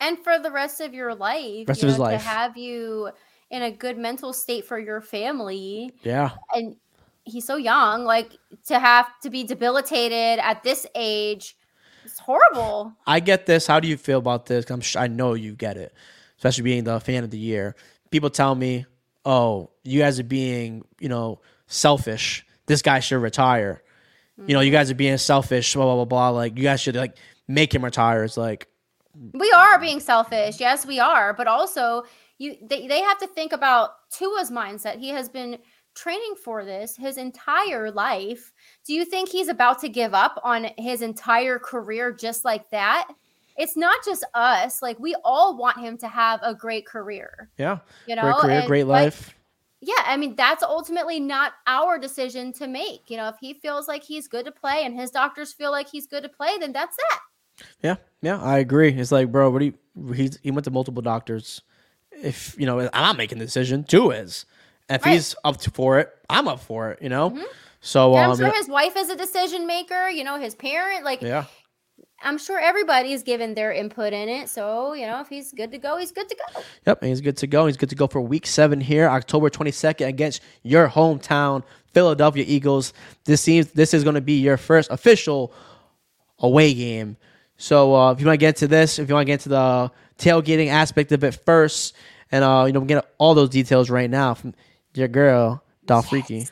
[0.00, 2.22] And for the rest of your life, Rest you of his know, life.
[2.22, 3.10] to have you
[3.50, 6.30] in a good mental state for your family, Yeah.
[6.54, 6.76] and
[7.24, 8.32] he's so young, like
[8.66, 11.56] to have to be debilitated at this age,
[12.04, 12.92] it's horrible.
[13.06, 13.66] I get this.
[13.66, 15.92] How do you feel about this I'm sh- I know you get it,
[16.38, 17.74] especially being the fan of the year.
[18.10, 18.86] People tell me,
[19.24, 22.46] "Oh, you guys are being, you know, selfish.
[22.66, 23.82] This guy should retire.
[24.46, 24.76] You know, you mm-hmm.
[24.76, 25.74] guys are being selfish.
[25.74, 26.28] Blah blah blah blah.
[26.30, 27.16] Like you guys should like
[27.48, 28.68] make him retire." It's like,
[29.32, 30.60] We are being selfish.
[30.60, 31.32] Yes, we are.
[31.34, 32.04] But also,
[32.38, 34.98] you they, they have to think about Tua's mindset.
[34.98, 35.58] He has been
[35.94, 38.52] training for this his entire life.
[38.86, 43.08] Do you think he's about to give up on his entire career just like that?
[43.56, 44.82] It's not just us.
[44.82, 47.48] Like we all want him to have a great career.
[47.56, 49.34] yeah, You know, great career, and- great life.
[49.80, 53.08] yeah, I mean that's ultimately not our decision to make.
[53.08, 55.88] You know, if he feels like he's good to play and his doctors feel like
[55.88, 57.20] he's good to play, then that's that.
[57.82, 58.90] Yeah, yeah, I agree.
[58.90, 60.14] It's like, bro, what do you?
[60.14, 61.62] He's he went to multiple doctors.
[62.10, 63.84] If you know, I'm not making the decision.
[63.84, 64.46] Tua is.
[64.88, 65.14] If Right.
[65.14, 67.02] he's up to, for it, I'm up for it.
[67.02, 67.38] You know.
[67.80, 70.08] So Yeah, um, I'm sure his wife is a decision maker.
[70.08, 71.44] You know, his parent, like yeah,
[72.22, 74.48] I'm sure everybody's given their input in it.
[74.48, 76.62] So you know, if he's good to go, he's good to go.
[76.86, 77.66] yep, he's good to go.
[77.66, 82.92] He's good to go for Week Seven here, October 22nd against your hometown Philadelphia Eagles.
[83.24, 85.52] This seems this is going to be your first official
[86.38, 87.16] away game.
[87.56, 89.48] So uh, if you want to get to this, if you want to get to
[89.48, 91.94] the tailgating aspect of it first,
[92.30, 94.54] and uh, you know, we get all those details right now from
[94.94, 96.50] your girl Dolphreaky.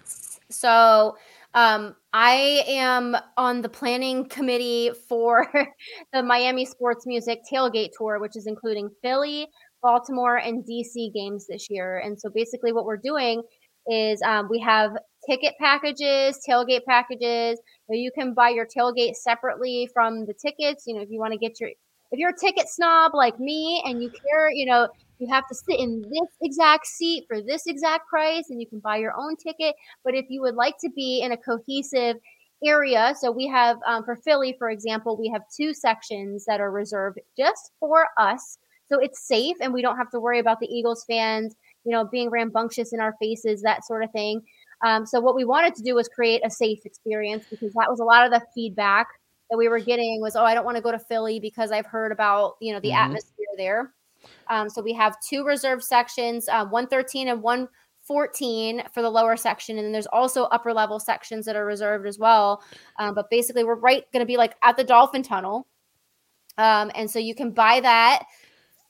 [0.51, 1.17] So
[1.55, 5.47] um, I am on the planning committee for
[6.12, 9.49] the Miami Sports Music Tailgate Tour, which is including Philly,
[9.83, 11.99] Baltimore, and DC games this year.
[11.99, 13.43] And so basically, what we're doing
[13.87, 14.93] is um, we have
[15.29, 17.61] ticket packages, tailgate packages.
[17.89, 20.85] You can buy your tailgate separately from the tickets.
[20.87, 21.71] You know, if you want to get your
[22.11, 25.55] if you're a ticket snob like me and you care, you know, you have to
[25.55, 29.37] sit in this exact seat for this exact price and you can buy your own
[29.37, 29.75] ticket.
[30.05, 32.17] But if you would like to be in a cohesive
[32.65, 36.71] area, so we have um, for Philly, for example, we have two sections that are
[36.71, 38.59] reserved just for us.
[38.93, 42.05] So it's safe and we don't have to worry about the Eagles fans, you know,
[42.05, 44.43] being rambunctious in our faces, that sort of thing.
[44.83, 48.01] Um, so what we wanted to do was create a safe experience because that was
[48.01, 49.07] a lot of the feedback
[49.51, 51.87] that we were getting was, oh, I don't want to go to Philly because I've
[51.87, 53.05] heard about, you know, the Mhm.
[53.05, 53.95] atmosphere there.
[54.49, 59.77] Um, so we have two reserved sections, um, 113 and 114 for the lower section.
[59.79, 62.63] And then there's also upper level sections that are reserved as well.
[62.99, 65.67] Um, but basically, we're right going to be like at the Dolphin Tunnel.
[66.57, 68.25] Um, and so you can buy that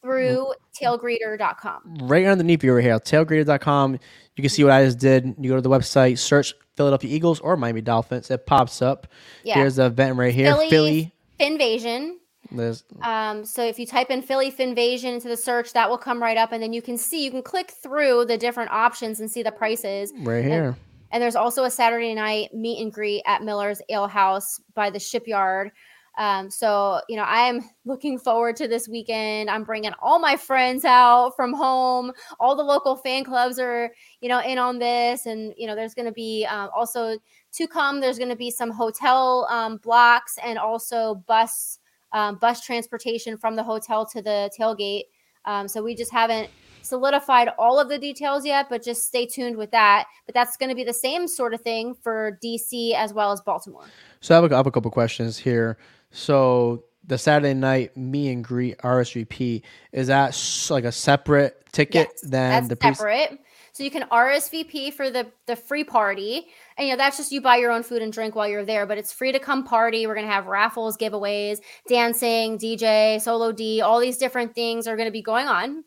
[0.04, 1.96] through tailgreeter.com.
[2.02, 3.98] right underneath you over here, tailgreeter.com.
[4.36, 5.34] You can see what I just did.
[5.40, 8.30] You go to the website, search Philadelphia Eagles or Miami Dolphins.
[8.30, 9.06] It pops up.
[9.44, 9.54] Yeah.
[9.54, 10.52] Here's the event right here.
[10.52, 11.14] Philly, Philly.
[11.40, 12.16] Finvasion.
[12.50, 16.20] There's, Um, so if you type in Philly Finvasion into the search, that will come
[16.22, 19.30] right up, and then you can see you can click through the different options and
[19.30, 20.12] see the prices.
[20.18, 20.76] right here.
[21.10, 24.98] And there's also a Saturday night meet and greet at Miller's Ale House by the
[24.98, 25.70] shipyard.
[26.16, 29.50] Um, so you know, I am looking forward to this weekend.
[29.50, 32.12] I'm bringing all my friends out from home.
[32.38, 35.94] All the local fan clubs are, you know, in on this, and you know, there's
[35.94, 37.18] going to be um, also
[37.52, 38.00] to come.
[38.00, 41.78] There's going to be some hotel um, blocks and also bus
[42.12, 45.04] um, bus transportation from the hotel to the tailgate.
[45.44, 46.48] Um, so we just haven't
[46.84, 50.06] solidified all of the details yet, but just stay tuned with that.
[50.26, 53.40] But that's going to be the same sort of thing for DC as well as
[53.40, 53.86] Baltimore.
[54.20, 55.76] So I have a, I have a couple questions here.
[56.14, 62.20] So the Saturday night me and greet RSVP is that like a separate ticket Yes,
[62.22, 63.38] than that's the pre- separate.
[63.72, 66.46] So you can RSVP for the the free party,
[66.78, 68.86] and you know that's just you buy your own food and drink while you're there.
[68.86, 70.06] But it's free to come party.
[70.06, 75.10] We're gonna have raffles, giveaways, dancing, DJ, solo D, all these different things are gonna
[75.10, 75.82] be going on.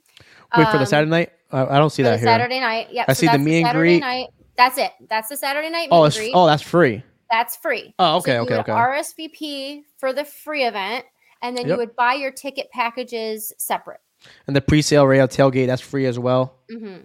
[0.58, 1.32] wait for the Um, Saturday night?
[1.54, 2.28] I, I don't see that here.
[2.28, 2.90] Saturday night.
[2.92, 4.00] Yeah, I see the meet and Saturday greet.
[4.02, 4.28] Night.
[4.58, 4.92] That's it.
[5.08, 5.88] That's the Saturday night.
[5.90, 6.34] Oh, meet it's and greet.
[6.36, 7.04] oh that's free.
[7.30, 7.94] That's free.
[8.00, 8.72] Oh, So okay, you okay, okay.
[8.72, 11.06] RSVP for the free event,
[11.42, 11.74] and then Yep.
[11.74, 14.00] you would buy your ticket packages separate.
[14.48, 16.56] And the pre-sale rail tailgate that's free as well.
[16.70, 16.98] hmm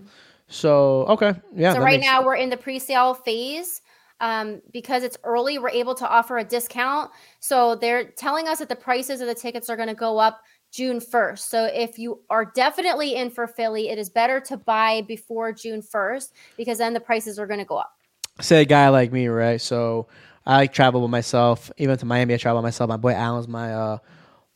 [0.49, 1.73] So okay, yeah.
[1.75, 3.81] so right makes- now we're in the pre-sale phase.
[4.21, 7.11] Um, because it's early, we're able to offer a discount.
[7.41, 10.41] So they're telling us that the prices of the tickets are going to go up
[10.71, 11.41] June 1st.
[11.41, 15.83] So if you are definitely in for Philly, it is better to buy before June
[15.83, 17.91] 1st because then the prices are going to go up.
[18.41, 19.61] Say a guy like me, right?
[19.61, 20.07] So
[20.47, 21.71] I like travel with myself.
[21.79, 22.89] Even to Miami, I travel by myself.
[22.89, 23.99] My boy Alan's my uh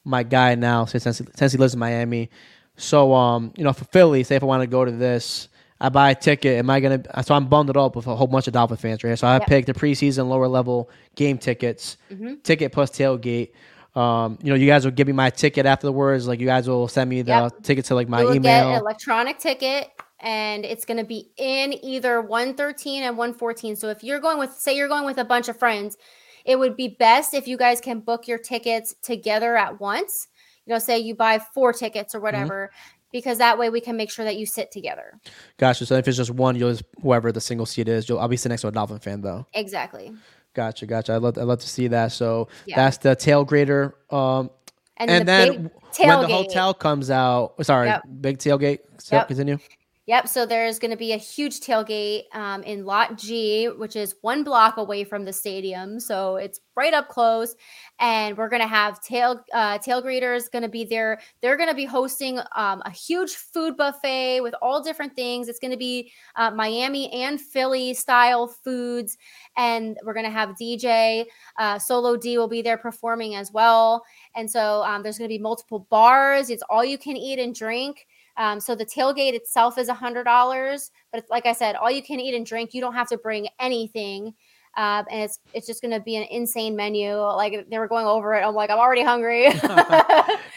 [0.04, 2.30] my guy now since since he, lives in Miami.
[2.76, 5.48] So um, you know, for Philly, say if I want to go to this,
[5.80, 6.58] I buy a ticket.
[6.58, 7.02] Am I gonna?
[7.22, 9.16] So I'm bundled up with a whole bunch of Dolphin fans right here.
[9.16, 9.46] So I Yep.
[9.46, 12.42] picked the preseason lower level game tickets, Mhm.
[12.42, 13.50] ticket plus tailgate.
[13.94, 16.28] Um, you know, you guys will give me my ticket afterwards.
[16.28, 17.62] Like you guys will send me the Yep.
[17.62, 18.40] ticket to like my email.
[18.42, 19.88] get an electronic ticket
[20.20, 24.52] and it's going to be in either 113 and 114 so if you're going with
[24.52, 25.96] say you're going with a bunch of friends
[26.44, 30.28] it would be best if you guys can book your tickets together at once
[30.64, 32.18] you know say you buy four tickets Mm-hmm.
[32.18, 32.70] or whatever
[33.12, 35.18] because that way we can make sure that you sit together
[35.58, 35.86] Gotcha.
[35.86, 38.36] So if it's just one, you'll just whoever the single seat is, you'll I'll be
[38.36, 39.46] sitting next to a Dolphin fan though.
[39.54, 40.12] exactly
[40.54, 41.12] Gotcha, gotcha.
[41.12, 42.12] I love I love to see that.
[42.12, 42.76] So Yeah.
[42.76, 43.92] that's the tailgater.
[44.10, 44.50] Um,
[44.96, 48.02] and, and, then, the then when the hotel comes out, sorry, Yep.
[48.22, 48.78] big tailgate.
[48.98, 49.28] So Yep.
[49.28, 49.58] continue.
[50.06, 50.28] Yep.
[50.28, 54.44] So there's going to be a huge tailgate um, in Lot G, which is one
[54.44, 55.98] block away from the stadium.
[55.98, 57.56] So it's right up close.
[57.98, 61.18] And we're going to have tail uh, tail greeters going to be there.
[61.42, 65.48] They're going to be hosting um, a huge food buffet with all different things.
[65.48, 69.18] It's going to be uh, Miami and Philly style foods.
[69.56, 71.24] And we're going to have DJ.
[71.58, 74.04] Uh, Solo D will be there performing as well.
[74.36, 76.48] And so um, there's going to be multiple bars.
[76.48, 78.06] It's all you can eat and drink.
[78.36, 82.02] Um, so the tailgate itself is a hundred dollars, but like I said, all you
[82.02, 82.74] can eat and drink.
[82.74, 84.34] You don't have to bring anything,
[84.76, 87.14] uh, and it's it's just going to be an insane menu.
[87.16, 88.42] Like they were going over it.
[88.42, 89.48] I'm like, I'm already hungry.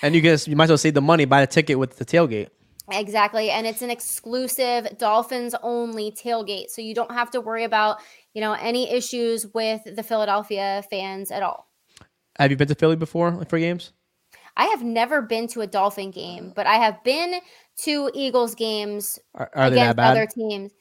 [0.02, 2.06] And you guys, you might as well save the money, buy the ticket with the
[2.06, 2.48] tailgate.
[2.89, 7.98] exactly, and it's an exclusive Dolphins only tailgate, so you don't have to worry about
[8.34, 11.70] you know any issues with the Philadelphia fans at all.
[12.38, 13.92] Have you been to Philly before like, for games?
[14.60, 17.36] I have never been to a Dolphin game, but I have been
[17.84, 20.12] to Eagles games Are, are they against bad?
[20.12, 20.72] other teams.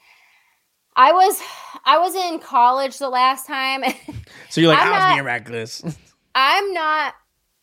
[0.97, 1.41] I was
[1.85, 3.83] I was in college the last time.
[4.51, 5.83] so you're like, I'm I was not- being reckless.
[6.35, 7.15] I'm not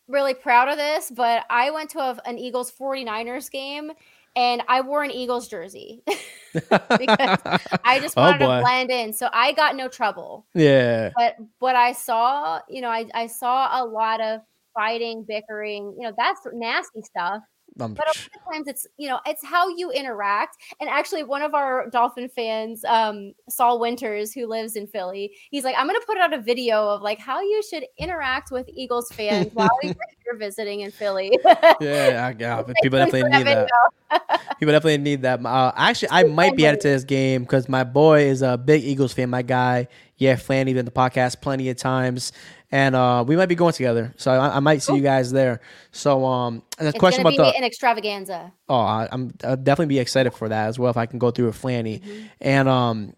[0.08, 3.90] really proud of this, but I went to a, an Eagles 49ers game
[4.36, 6.02] and I wore an Eagles jersey
[6.52, 7.38] because
[7.84, 8.56] I just Oh, wanted boy.
[8.56, 9.12] to blend in.
[9.12, 10.46] So I got no trouble.
[10.54, 11.10] yeah.
[11.16, 14.40] But what I saw, you know, I, I saw a lot of
[14.74, 17.42] fighting, bickering, you know, that's nasty stuff.
[17.80, 20.56] Um, But a lot of times it's, you know, it's how you interact.
[20.80, 25.64] And actually, one of our Dolphin fans, um, Saul Winters, who lives in Philly, he's
[25.64, 28.68] like, I'm going to put out a video of like how you should interact with
[28.72, 29.94] Eagles fans while you're
[30.38, 31.38] visiting in Philly.
[31.80, 33.70] yeah, I, yeah, people Thanks definitely need that that.
[34.58, 35.44] People definitely need that.
[35.44, 38.84] Uh, actually, I might be added to this game because my boy is a big
[38.84, 39.30] Eagles fan.
[39.30, 42.32] My guy, yeah, Flanny, been in the podcast plenty of times,
[42.72, 44.12] and uh, we might be going together.
[44.16, 45.60] So I, I might see you guys there.
[45.92, 48.52] So um, and a It's question about be the an extravaganza.
[48.68, 51.30] oh, I, I'm I'll definitely be excited for that as well if I can go
[51.30, 52.26] through with Flanny, Mm-hmm.
[52.40, 53.12] and um,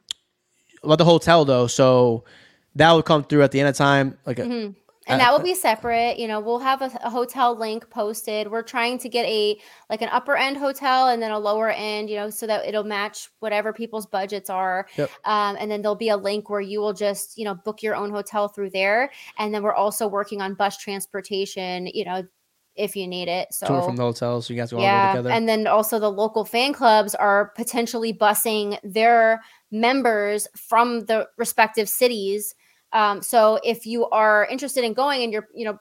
[0.82, 1.66] about the hotel though.
[1.66, 2.24] So
[2.76, 4.74] that will come through at the end of time, like a, Mhm.
[5.08, 6.18] And that will be separate.
[6.18, 8.50] You know, we'll have a, a hotel link posted.
[8.50, 9.58] We're trying to get a
[9.90, 12.84] like an upper end hotel and then a lower end, you know, so that it'll
[12.84, 14.86] match whatever people's budgets are.
[14.96, 15.10] Yep.
[15.24, 17.96] Um, and then there'll be a link where you will just, you know, book your
[17.96, 19.10] own hotel through there.
[19.38, 22.22] And then we're also working on bus transportation, you know,
[22.78, 23.52] if you need it.
[23.52, 25.30] So Tour from the hotel, so you guys go all yeah, together.
[25.30, 31.88] and then also the local fan clubs are potentially busing their members from the respective
[31.88, 32.54] cities.
[32.92, 35.79] Um, so if you are interested in going and you're you know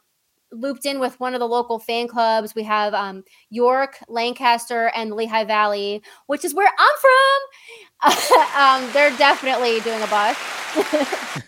[0.52, 2.56] looped in with one of the local fan clubs.
[2.56, 8.16] We have um, York, Lancaster, and Lehigh Valley, which is where I'm from.
[8.58, 10.38] um, they're definitely doing a bus.
[10.74, 11.42] so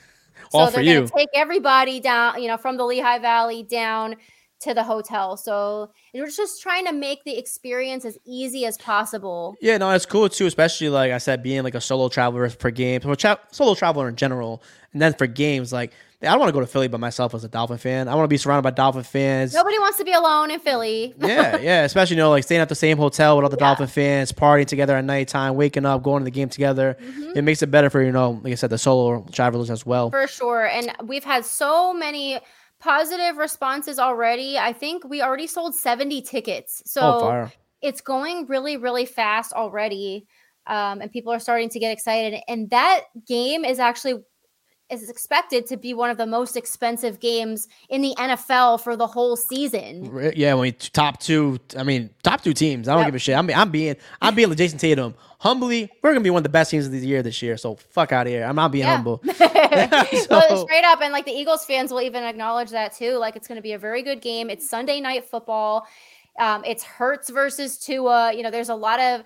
[0.53, 1.09] All they're for gonna you.
[1.15, 4.15] take everybody down, you know, from the Lehigh Valley down
[4.61, 5.37] to the hotel.
[5.37, 9.55] So we're just trying to make the experience as easy as possible.
[9.61, 12.71] Yeah, no, it's cool too, especially like I said, being like a solo traveler for
[12.71, 14.61] games, or tra- solo traveler in general,
[14.93, 17.45] and then for games, like I don't want to go to Philly by myself as
[17.45, 18.09] a Dolphin fan.
[18.09, 19.53] I want to be surrounded by Dolphin fans.
[19.53, 21.13] Nobody wants to be alone in Philly.
[21.19, 23.67] yeah, yeah, especially you know like staying at the same hotel with other Yeah.
[23.67, 26.97] Dolphin fans, partying together at nighttime, waking up, going to the game together.
[27.01, 27.37] Mm-hmm.
[27.37, 30.09] It makes it better for you know, like I said, the solo travelers as well.
[30.09, 30.65] For sure.
[30.65, 32.39] And we've had so many
[32.79, 34.57] positive responses already.
[34.57, 36.81] I think we already sold 70 tickets.
[36.85, 40.27] So oh, it's going really, really fast already.
[40.67, 42.41] Um, and people are starting to get excited.
[42.47, 44.15] And that game is actually
[44.89, 49.05] is expected to be one of the most expensive games in the NFL for the
[49.07, 50.31] whole season.
[50.35, 52.87] Yeah, when you t- top two, I mean top two teams.
[52.87, 53.07] I don't Yep.
[53.09, 53.35] give a shit.
[53.37, 55.13] I'm, I'm being, I'm being like Jayson Tatum.
[55.39, 57.55] Humbly, we're gonna be one of the best teams of the year this year.
[57.55, 58.43] So fuck out of here.
[58.43, 58.95] I'm not being Yeah.
[58.95, 59.21] humble.
[59.39, 63.13] well, So- straight up, and like the Eagles fans will even acknowledge that too.
[63.17, 64.49] Like it's to be a very good game.
[64.49, 65.87] It's Sunday night football.
[66.39, 68.33] Um, it's Hurts versus Tua.
[68.33, 69.23] You know, there's a lot of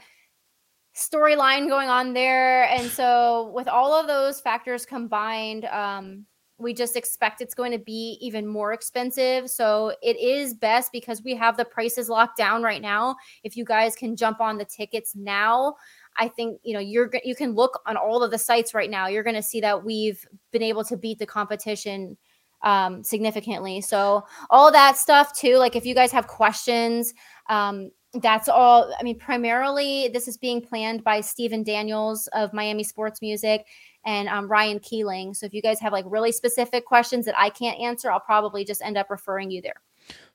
[0.96, 6.26] storyline going on there, and so with all of those factors combined, um,
[6.58, 9.50] we just expect it's going to be even more expensive.
[9.50, 13.16] So it is best because we have the prices locked down right now.
[13.44, 15.76] If you guys can jump on the tickets now,
[16.18, 19.08] I think you know you're you can look on all of the sites right now.
[19.08, 22.18] You're going to see that we've been able to beat the competition
[22.64, 23.82] um, significantly.
[23.82, 25.58] So all that stuff too.
[25.58, 27.14] Like if you guys have questions,
[27.50, 28.94] um, that's all.
[29.00, 33.66] I mean, primarily this is being planned by Stephen Daniels of Miami Sports Music
[34.06, 35.34] and um, Ryan Keeling.
[35.34, 38.66] So if you guys have like really specific questions that I can't answer, I'll probably
[38.66, 39.82] just end up referring you there.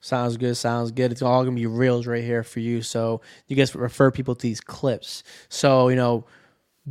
[0.00, 0.56] Sounds good.
[0.56, 1.12] Sounds good.
[1.12, 2.82] It's all gonna be reels right here for you.
[2.82, 5.22] So you guys refer people to these clips.
[5.48, 6.24] So you know,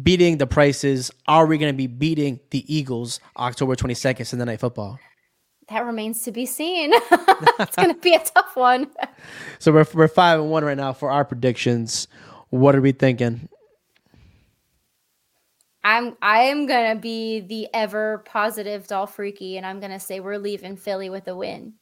[0.02, 1.12] beating the prices.
[1.28, 5.00] Are we gonna be beating the Eagles October 22nd Sunday Night Football?
[5.69, 6.91] That remains to be seen.
[7.12, 8.88] it's going to be a tough one.
[9.60, 12.08] So we're we're five and one right now for our predictions.
[12.49, 13.49] What are we thinking?
[15.84, 20.75] I'm I am gonna be the ever positive Dolphreaky, and I'm gonna say we're leaving
[20.75, 21.73] Philly with a win.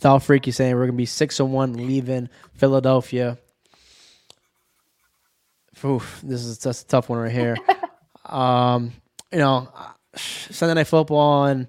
[0.00, 3.38] Dolphreaky saying we're gonna be six and one leaving Philadelphia.
[5.84, 7.56] Oof, this is just a tough one right here.
[8.26, 8.92] um,
[9.32, 9.68] you know,
[10.16, 11.68] Sunday Night Football and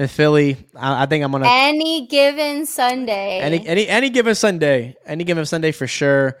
[0.00, 0.56] in Philly.
[0.74, 3.38] I, I think I'm gonna Any given Sunday.
[3.40, 6.38] any any any given Sunday, any given Sunday for sure.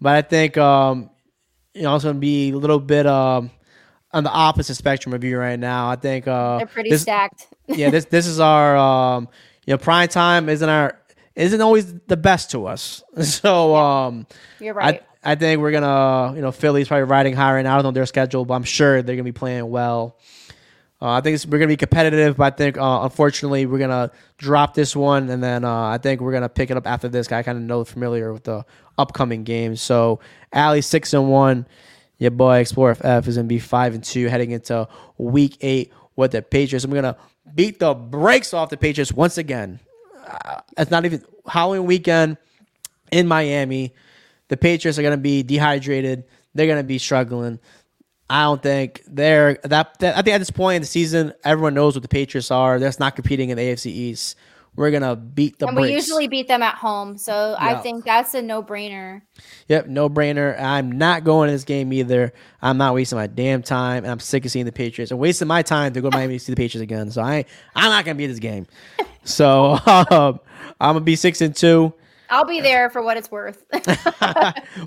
[0.00, 1.10] But I think um,
[1.74, 3.50] you know it's gonna be a little bit um
[4.12, 5.90] on the opposite spectrum of you right now.
[5.90, 7.48] I think uh, They're pretty this, stacked.
[7.66, 9.28] yeah, this this is our um,
[9.66, 10.98] you know prime time isn't our
[11.36, 13.02] isn't always the best to us.
[13.22, 14.26] So um,
[14.58, 15.02] You're right.
[15.24, 17.74] I I think we're gonna you know Philly's probably riding high right now.
[17.74, 20.16] I don't know their schedule, but I'm sure they're gonna be playing well.
[21.02, 24.74] Uh, I think we're gonna be competitive, but I think uh, unfortunately we're gonna drop
[24.74, 27.32] this one, and then uh, I think we're gonna pick it up after this.
[27.32, 28.64] I kind of know familiar with the
[28.96, 29.82] upcoming games.
[29.82, 30.20] So
[30.52, 31.66] Allie six and one,
[32.18, 34.86] your boy Explorer FF is gonna be five and two heading into
[35.18, 36.84] week eight with the Patriots.
[36.84, 37.16] And we're gonna
[37.52, 39.80] beat the brakes off the Patriots once again.
[40.24, 42.36] Uh, it's not even Halloween weekend
[43.10, 43.92] in Miami.
[44.48, 46.24] The Patriots are going to be dehydrated.
[46.54, 47.58] They're going to be struggling.
[48.32, 50.16] I don't think they're that, that.
[50.16, 52.78] I think at this point in the season, everyone knows what the Patriots are.
[52.78, 54.38] They're just not competing in the AFC East.
[54.74, 57.18] We're gonna beat the and we usually beat them at home.
[57.18, 59.20] So I think that's a no brainer.
[59.68, 60.58] Yep, no brainer.
[60.58, 62.32] I'm not going to this game either.
[62.62, 65.46] I'm not wasting my damn time, and I'm sick of seeing the Patriots and wasting
[65.46, 67.10] my time to go to Miami to see the Patriots again.
[67.10, 67.44] So I,
[67.76, 68.66] I'm not gonna be at this game.
[69.24, 70.40] So um,
[70.80, 71.92] I'm gonna be six and two.
[72.32, 73.62] I'll be there for what it's worth.
[73.72, 73.84] well,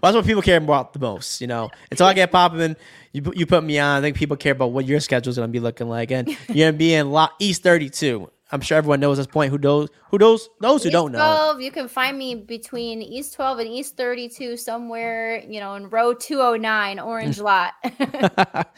[0.02, 1.42] that's what people care about the most.
[1.42, 2.76] You know, until I get popping,
[3.14, 4.00] you put- you put me on.
[4.00, 6.78] I think people care about what your schedule's gonna be looking like, and you're gonna
[6.78, 8.30] be in lot East 32.
[8.52, 9.52] I'm sure everyone knows this point.
[9.52, 9.90] Who knows?
[10.10, 10.50] Who knows?
[10.60, 11.18] Those who East don't know.
[11.18, 15.90] 12, you can find me between East 12 and East 32 somewhere, you know, in
[15.90, 17.44] row 209, Orange mm.
[17.44, 18.68] Lot.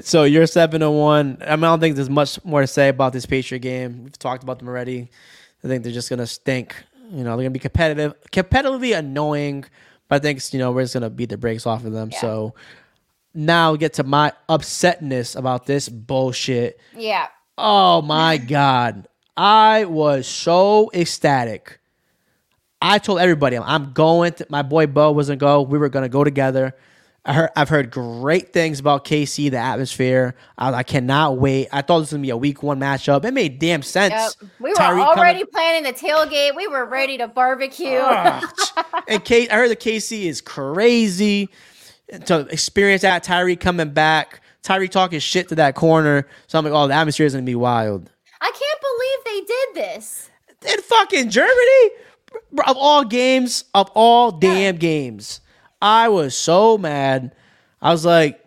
[0.00, 1.42] So you're 701.
[1.42, 4.04] I mean, I don't think there's much more to say about this Patriot game.
[4.04, 5.10] We've talked about them already.
[5.62, 6.74] I think they're just gonna stink.
[7.12, 9.64] You know, they're gonna be competitive, competitively annoying.
[10.08, 12.10] But I think you know we're just gonna beat the brakes off of them.
[12.12, 12.20] Yeah.
[12.20, 12.54] So
[13.34, 16.80] now get to my upsetness about this bullshit.
[16.96, 17.28] yeah.
[17.58, 21.78] Oh my god, I was so ecstatic
[22.82, 24.32] I told everybody I'm going.
[24.34, 25.62] To, my boy Bo wasn't go.
[25.62, 26.74] We were gonna go together.
[27.24, 30.34] I heard, I've heard great things about KC, the atmosphere.
[30.58, 31.68] I, I cannot wait.
[31.72, 33.24] I thought this was gonna be a week one matchup.
[33.24, 34.36] It made damn sense.
[34.40, 34.50] Yep.
[34.58, 35.52] We were Tyreek already coming.
[35.52, 36.56] planning the tailgate.
[36.56, 38.00] We were ready to barbecue.
[38.00, 41.48] Ah, and K, I heard the KC is crazy
[42.24, 43.22] to experience that.
[43.24, 44.40] Tyreek coming back.
[44.64, 46.26] Tyreek talking shit to that corner.
[46.48, 48.10] So I'm like, oh, the atmosphere is gonna be wild.
[48.40, 50.28] I can't believe they did this.
[50.74, 51.90] In fucking Germany,
[52.66, 54.80] of all games, of all damn yeah.
[54.80, 55.40] games.
[55.82, 57.34] I was so mad.
[57.82, 58.42] I was like,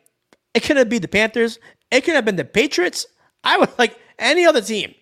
[0.54, 1.60] it could have been the Panthers.
[1.92, 3.06] It could have been the Patriots.
[3.44, 4.96] I was like any other team.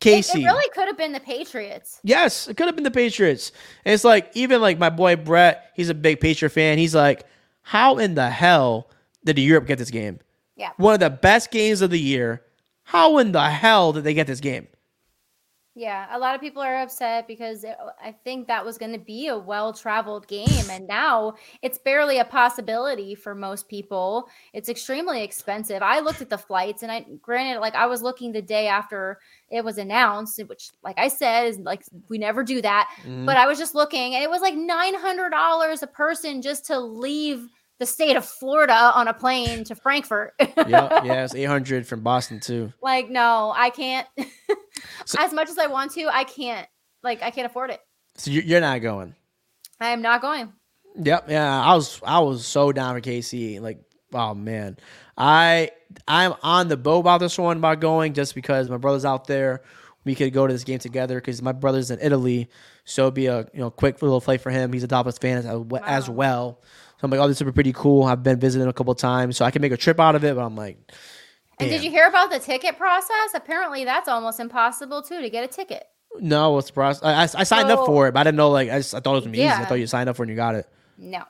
[0.00, 0.40] Casey.
[0.40, 1.98] It, it really could have been the Patriots.
[2.02, 3.52] Yes, it could have been the Patriots.
[3.86, 6.76] And it's like even like my boy Brett, he's a big Patriot fan.
[6.76, 7.24] He's like,
[7.62, 8.90] how in the hell
[9.24, 10.20] did Europe get this game?
[10.56, 10.72] Yeah.
[10.76, 12.42] One of the best games of the year.
[12.82, 14.68] How in the hell did they get this game?
[15.76, 18.98] Yeah, a lot of people are upset because it, I think that was going to
[18.98, 20.70] be a well traveled game.
[20.70, 24.28] And now it's barely a possibility for most people.
[24.52, 25.82] It's extremely expensive.
[25.82, 29.18] I looked at the flights and I, granted, like I was looking the day after
[29.50, 32.88] it was announced, which, like I said, is like we never do that.
[33.04, 33.26] Mm.
[33.26, 37.48] But I was just looking and it was like $900 a person just to leave
[37.78, 40.34] the state of Florida on a plane to Frankfurt.
[40.40, 42.72] yeah, yeah, it's 800 from Boston too.
[42.82, 44.06] Like, no, I can't.
[45.04, 46.68] so, as much as I want to, I can't.
[47.02, 47.80] Like, I can't afford it.
[48.16, 49.14] So you're not going.
[49.80, 50.52] I am not going.
[50.96, 51.26] Yep.
[51.28, 52.00] Yeah, I was.
[52.04, 53.60] I was so down for KC.
[53.60, 53.80] Like,
[54.12, 54.76] oh man,
[55.18, 55.70] I
[56.06, 59.62] I'm on the boat about this one about going just because my brother's out there.
[60.04, 62.48] We could go to this game together because my brother's in Italy,
[62.84, 64.72] so it'd be a you know quick little play for him.
[64.72, 65.80] He's a Dolphins fan as, wow.
[65.84, 66.60] as well.
[66.98, 68.04] So I'm like, oh, this would be pretty cool.
[68.04, 70.34] I've been visiting a couple times, so I can make a trip out of it.
[70.36, 70.78] But I'm like,
[71.58, 73.30] and did you hear about the ticket process?
[73.34, 75.84] Apparently, that's almost impossible too to get a ticket.
[76.20, 77.02] No, what's the process?
[77.02, 78.50] I, I, I signed so, up for it, but I didn't know.
[78.50, 79.46] Like, I, just, I thought it was amazing.
[79.46, 79.60] Yeah.
[79.60, 80.66] I thought you signed up for it and you got it.
[80.96, 81.24] No.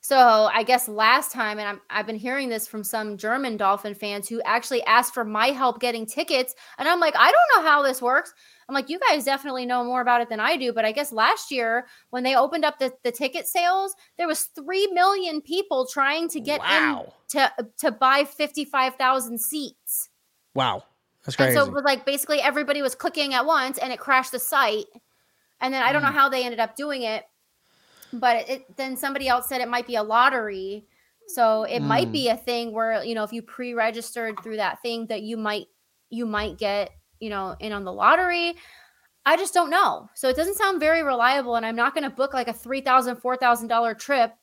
[0.00, 3.94] So I guess last time, and I'm, I've been hearing this from some German Dolphin
[3.94, 7.70] fans who actually asked for my help getting tickets, and I'm like, I don't know
[7.70, 8.34] how this works.
[8.72, 10.72] I'm like, you guys definitely know more about it than I do.
[10.72, 14.44] But I guess last year when they opened up the, the ticket sales, there was
[14.54, 17.04] three million people trying to get wow.
[17.04, 20.08] in to to buy fifty five thousand seats.
[20.54, 20.84] Wow.
[21.24, 21.50] That's crazy.
[21.50, 24.38] And so it was like basically everybody was clicking at once and it crashed the
[24.38, 24.86] site.
[25.60, 26.06] And then I don't mm.
[26.06, 27.24] know how they ended up doing it,
[28.12, 30.86] but it, then somebody else said it might be a lottery.
[31.28, 31.86] So it mm.
[31.86, 35.36] might be a thing where, you know, if you pre-registered through that thing that you
[35.36, 35.66] might
[36.10, 36.90] you might get
[37.22, 38.54] you know, in on the lottery.
[39.24, 40.10] I just don't know.
[40.14, 41.54] So it doesn't sound very reliable.
[41.54, 44.34] And I'm not going to book like a $3,000, $4,000 trip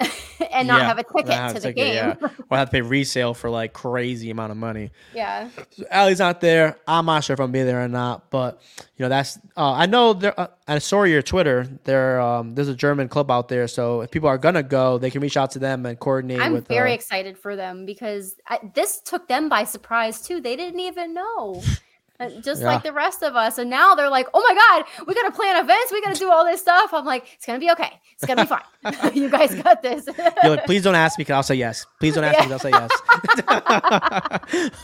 [0.50, 1.94] and not yeah, have a ticket to the ticket, game.
[1.94, 2.28] Yeah.
[2.50, 4.90] Or have to pay resale for like crazy amount of money.
[5.14, 5.48] Yeah.
[5.70, 6.76] So Allie's not there.
[6.86, 8.60] I'm not sure if I'm be there or not, but
[8.96, 9.38] you know that's.
[9.56, 10.38] Uh, I know there.
[10.38, 11.66] Uh, I saw your Twitter.
[11.84, 15.10] There, um, there's a German club out there, so if people are gonna go, they
[15.10, 16.40] can reach out to them and coordinate.
[16.40, 20.40] I'm with, very uh, excited for them because I, this took them by surprise too.
[20.40, 21.62] They didn't even know.
[22.20, 22.66] Uh, just yeah.
[22.66, 23.58] like the rest of us.
[23.58, 25.92] And now they're like, oh my God, we got to plan events.
[25.92, 26.92] We got to do all this stuff.
[26.92, 27.92] I'm like, it's going to be okay.
[28.14, 29.14] It's going to be fine.
[29.14, 30.04] you guys got this.
[30.42, 31.86] You're like, please don't ask me because I'll say yes.
[32.00, 32.46] Please don't ask yeah.
[32.46, 32.90] me I'll say yes.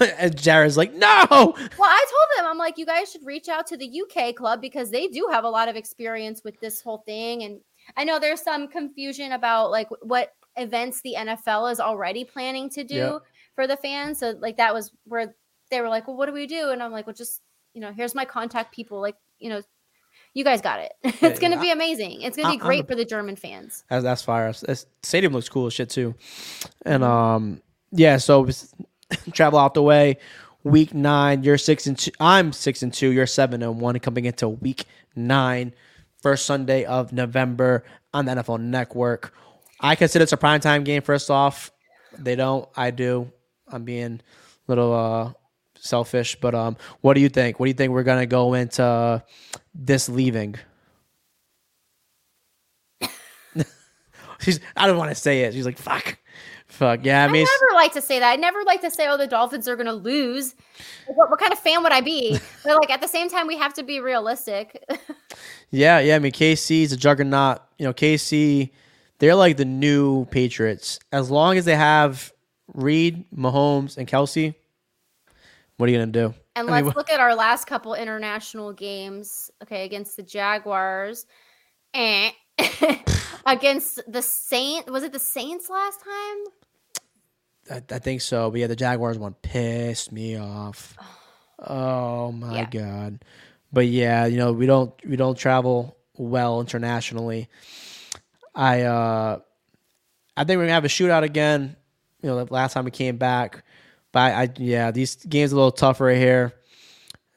[0.18, 1.26] and Jared's like, no.
[1.30, 4.60] Well, I told them, I'm like, you guys should reach out to the UK club
[4.60, 7.42] because they do have a lot of experience with this whole thing.
[7.42, 7.60] And
[7.96, 12.84] I know there's some confusion about like what events the NFL is already planning to
[12.84, 12.94] do.
[12.94, 13.22] Yep.
[13.56, 15.32] For the fans, so like that was where
[15.70, 16.70] they were like, well, what do we do?
[16.70, 17.40] And I'm like, well, just,
[17.72, 19.00] you know, here's my contact people.
[19.00, 19.62] Like, you know,
[20.34, 20.92] you guys got it.
[21.04, 22.22] it's going to be amazing.
[22.22, 23.84] It's going to be great I'm, for the German fans.
[23.88, 24.52] That's, that's fire.
[24.52, 26.14] This stadium looks cool as shit too.
[26.84, 27.12] And, mm-hmm.
[27.12, 27.62] um,
[27.92, 28.48] yeah, so
[29.32, 30.18] travel out the way.
[30.64, 32.10] Week nine, you're six and two.
[32.18, 33.10] I'm six and two.
[33.10, 33.98] You're seven and one.
[33.98, 35.74] Coming into week nine,
[36.22, 37.84] first Sunday of November
[38.14, 39.34] on the NFL Network.
[39.80, 41.02] I consider it's a prime time game.
[41.02, 41.70] First off,
[42.18, 42.66] they don't.
[42.74, 43.30] I do.
[43.68, 45.32] I'm being a little uh,
[45.84, 46.36] selfish.
[46.40, 47.60] But um, what do you think?
[47.60, 49.22] What do you think we're gonna go into
[49.74, 50.56] this leaving?
[54.40, 54.60] She's.
[54.76, 55.54] I don't want to say it.
[55.54, 56.18] She's like, fuck.
[56.74, 57.24] Fuck yeah!
[57.24, 58.32] I, mean, I never like to say that.
[58.32, 60.56] I never like to say, "Oh, the Dolphins are going to lose."
[61.06, 62.36] What, what, kind of fan would I be?
[62.64, 64.82] but like at the same time, we have to be realistic.
[65.70, 66.16] yeah, yeah.
[66.16, 67.60] I mean, KC's a juggernaut.
[67.78, 68.70] You know, KC,
[69.20, 70.98] they're like the new Patriots.
[71.12, 72.32] As long as they have
[72.72, 74.56] Reid, Mahomes, and Kelce,
[75.76, 76.34] what are you gonna do?
[76.56, 79.50] And I let's mean, look at our last couple international games.
[79.62, 81.26] Okay, against the Jaguars,
[81.92, 82.32] and
[83.46, 84.90] against the Saint.
[84.90, 86.44] Was it the Saints last time?
[87.70, 88.50] I, I, think so.
[88.50, 90.96] But yeah, the Jaguars one pissed me off.
[91.66, 92.68] Oh my yeah.
[92.68, 93.24] god.
[93.72, 97.48] But yeah, you know we don't we don't travel well internationally.
[98.54, 99.38] I uh,
[100.36, 101.76] I think we're gonna have a shootout again.
[102.22, 103.64] You know, the last time we came back,
[104.14, 106.54] but I, I yeah, these games are a little tougher here,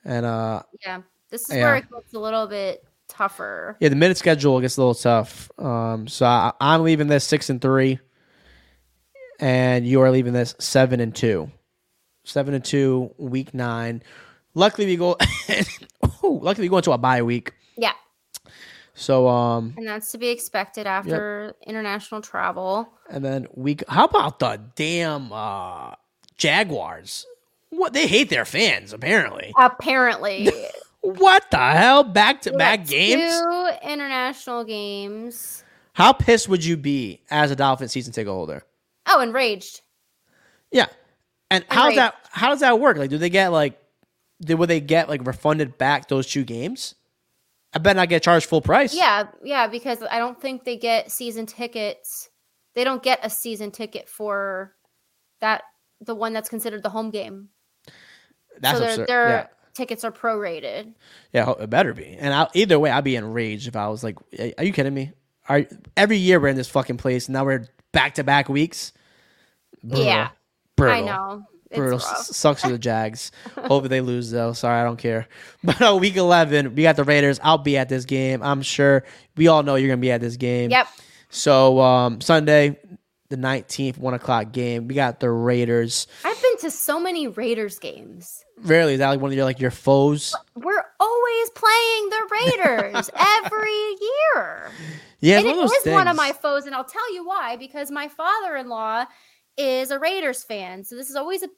[0.05, 1.01] and uh, Yeah.
[1.29, 1.63] This is Yeah.
[1.63, 3.75] where it gets a little bit tougher.
[3.81, 5.51] yeah, the minute schedule gets a little tough.
[5.59, 7.99] Um, so I, I'm leaving this six and three,
[9.39, 11.51] and you are leaving this seven and two.
[12.23, 14.03] Seven and two, week nine.
[14.53, 15.17] Luckily, we go.
[16.23, 17.53] Ooh, luckily, we go into a bye week.
[17.77, 17.93] Yeah.
[18.95, 22.89] So um, And that's to be expected after international travel.
[23.09, 23.83] and then week.
[23.87, 25.91] How about the damn uh
[26.37, 27.25] Jaguars?
[27.69, 29.53] What they hate their fans apparently.
[29.57, 30.51] Apparently.
[31.01, 32.03] What the hell?
[32.03, 33.39] Back to back games.
[33.39, 35.63] Two international games.
[35.93, 38.63] How pissed would you be as a Dolphin season ticket holder?
[39.05, 39.81] Oh, enraged.
[40.69, 40.87] Yeah.
[41.49, 41.95] And how's Right.
[41.97, 42.97] that how does that work?
[42.97, 43.79] Like do they get like
[44.41, 46.95] did would they get like refunded back those two games?
[47.73, 48.93] I bet not get charged full price.
[48.93, 52.29] Yeah, yeah, because I don't think they get season tickets.
[52.75, 54.73] They don't get a season ticket for
[55.39, 55.63] that
[56.01, 57.49] the one that's considered the home game.
[58.59, 59.07] That's so their absurd.
[59.07, 59.47] their yeah.
[59.73, 60.93] tickets are prorated.
[61.33, 62.15] Yeah, it better be.
[62.19, 64.17] And I, either way, I'd be enraged if I was like,
[64.57, 65.11] "Are you kidding me?
[65.49, 68.93] Are every year we're in this fucking place, now we're back to back weeks."
[69.83, 70.05] Brutal.
[70.05, 70.29] Yeah,
[70.75, 70.95] Brutal.
[70.95, 71.43] I know.
[71.69, 71.99] It's Brutal.
[71.99, 73.31] S- Sucks for the Jags.
[73.55, 74.53] Hopefully they lose though.
[74.53, 75.27] Sorry, I don't care.
[75.63, 77.39] But uh, week eleven, we got the Raiders.
[77.43, 78.41] I'll be at this game.
[78.41, 79.03] I'm sure
[79.35, 80.71] we all know you're gonna be at this game.
[80.71, 80.87] Yep.
[81.29, 82.79] So um, Sunday,
[83.29, 84.87] the nineteenth, one o'clock game.
[84.87, 86.07] We got the Raiders.
[86.23, 88.43] I've been to so many Raiders games.
[88.59, 90.35] Rarely is that like one of your like your foes.
[90.55, 93.09] We're always playing the Raiders
[93.45, 94.71] every year.
[95.19, 97.55] Yeah, and it one of one of my foes, and I'll tell you why.
[97.57, 99.05] Because my father-in-law
[99.57, 101.49] is a Raiders fan, so this is always a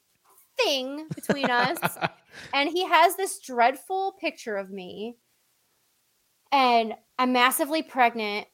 [0.57, 1.78] thing between us.
[2.53, 5.17] and he has this dreadful picture of me,
[6.51, 8.47] and I'm massively pregnant.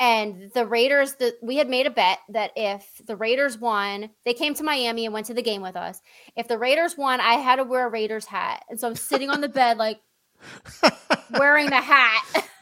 [0.00, 4.32] And the Raiders, the, we had made a bet that if the Raiders won, they
[4.32, 6.00] came to Miami and went to the game with us.
[6.36, 8.64] If the Raiders won, I had to wear a Raiders hat.
[8.68, 10.00] And so I'm sitting on the bed, like
[11.38, 12.48] wearing the hat.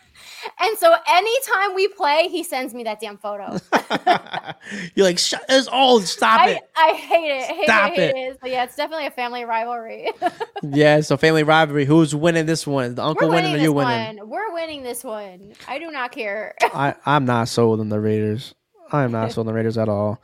[0.61, 3.59] And so anytime we play, he sends me that damn photo.
[4.95, 6.71] You're like, Shut, it's all stop I, it.
[6.77, 7.43] I hate it.
[7.43, 8.17] Hate Stop it, hate it.
[8.17, 8.39] it.
[8.43, 10.11] So yeah, it's definitely a family rivalry.
[10.63, 11.85] Yeah, so family rivalry.
[11.85, 12.95] Who's winning this one?
[12.95, 14.19] The uncle winning winning or you winning?
[14.19, 14.29] one.
[14.29, 15.53] We're winning this one.
[15.69, 16.55] I do not care.
[16.61, 18.55] I, I'm not sold on the Raiders.
[18.91, 20.21] I'm not sold on the Raiders at all.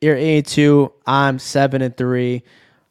[0.00, 0.92] You're eight two.
[1.06, 2.42] I'm seven and three.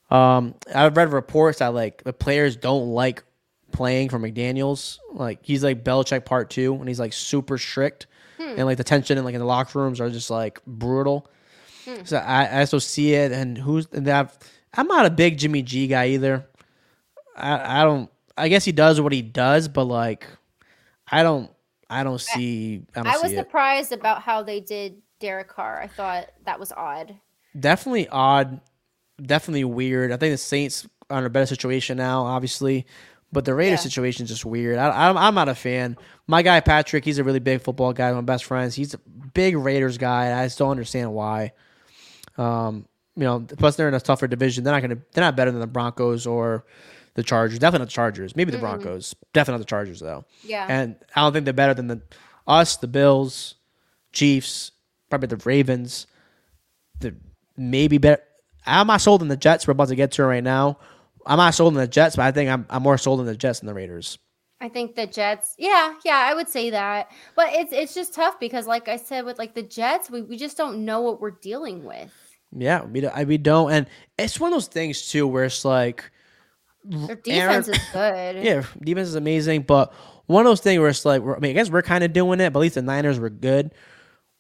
[0.10, 3.24] Um, I've read reports that like the players don't like
[3.72, 4.99] playing for McDaniels.
[5.11, 8.07] Like he's like Belichick part two, and he's like super strict,
[8.38, 8.43] hmm.
[8.57, 11.28] and like the tension and like in the locker rooms are just like brutal.
[11.86, 12.03] Hmm.
[12.03, 14.38] So I, I also see it, and who's and that.
[14.74, 16.45] I'm not a big Jimmy G guy either.
[17.36, 18.09] I, I don't.
[18.38, 20.28] I guess he does what he does, but like,
[21.09, 21.51] I don't.
[21.89, 22.84] I don't see.
[22.95, 25.82] I don't I was see surprised about how they did Derek Carr.
[25.82, 27.15] I thought that was odd.
[27.59, 28.61] Definitely odd.
[29.22, 30.11] Definitely weird.
[30.11, 32.86] I think the Saints are in a better situation now, obviously,
[33.32, 33.84] but the Raiders Yeah.
[33.89, 34.77] situation is just weird.
[34.77, 35.97] I, I'm, I'm not a fan.
[36.27, 38.11] My guy Patrick, he's a really big football guy.
[38.11, 38.75] My best friends.
[38.75, 38.99] He's a
[39.34, 40.25] big Raiders guy.
[40.25, 41.53] and I just don't understand why.
[42.38, 44.63] Um, you know, plus they're in a tougher division.
[44.63, 44.97] They're not gonna.
[45.13, 46.65] They're not better than the Broncos or
[47.15, 47.59] the Chargers.
[47.59, 48.36] Definitely not the Chargers.
[48.36, 49.13] Maybe the Broncos.
[49.34, 50.23] Definitely not the Chargers though.
[50.43, 50.65] Yeah.
[50.69, 52.01] And I don't think they're better than the
[52.47, 53.55] us, the Bills,
[54.13, 54.71] Chiefs,
[55.09, 56.07] probably the Ravens.
[57.01, 57.15] The
[57.57, 58.21] maybe better.
[58.65, 59.67] I'm not sold on the Jets.
[59.67, 60.77] We're about to get to right now.
[61.26, 63.36] I'm not sold on the Jets, but I think I'm I'm more sold on the
[63.38, 64.17] Jets than the Raiders.
[64.59, 67.09] I think the Jets, yeah, yeah, I would say that.
[67.36, 70.38] But it's it's just tough because like I said with like the Jets, we, we
[70.38, 72.13] just don't know what we're dealing with.
[72.55, 73.88] Yeah, we don't, I- we don't, and
[74.19, 76.11] it's one of those things too where it's like,
[76.84, 78.36] Their defense is good.
[78.43, 79.93] yeah, defense is amazing, but
[80.28, 82.11] one of those things where it's like, we're, I mean, I guess we're kind of
[82.13, 83.74] doing it, but at least the Niners were good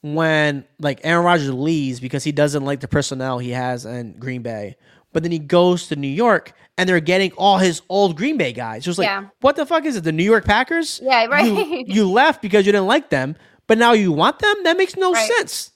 [0.01, 4.41] when like Aaron Rodgers leaves because he doesn't like the personnel he has in Green
[4.41, 4.75] Bay,
[5.13, 8.53] but then he goes to New York and they're getting all his old Green Bay
[8.53, 8.83] guys.
[8.85, 9.27] Just like, Yeah.
[9.41, 10.03] what the fuck is it?
[10.03, 10.99] The New York Packers?
[11.03, 11.45] Yeah, right.
[11.45, 13.35] You, you left because you didn't like them,
[13.67, 14.55] but now you want them?
[14.63, 15.27] That makes no Right.
[15.37, 15.71] sense.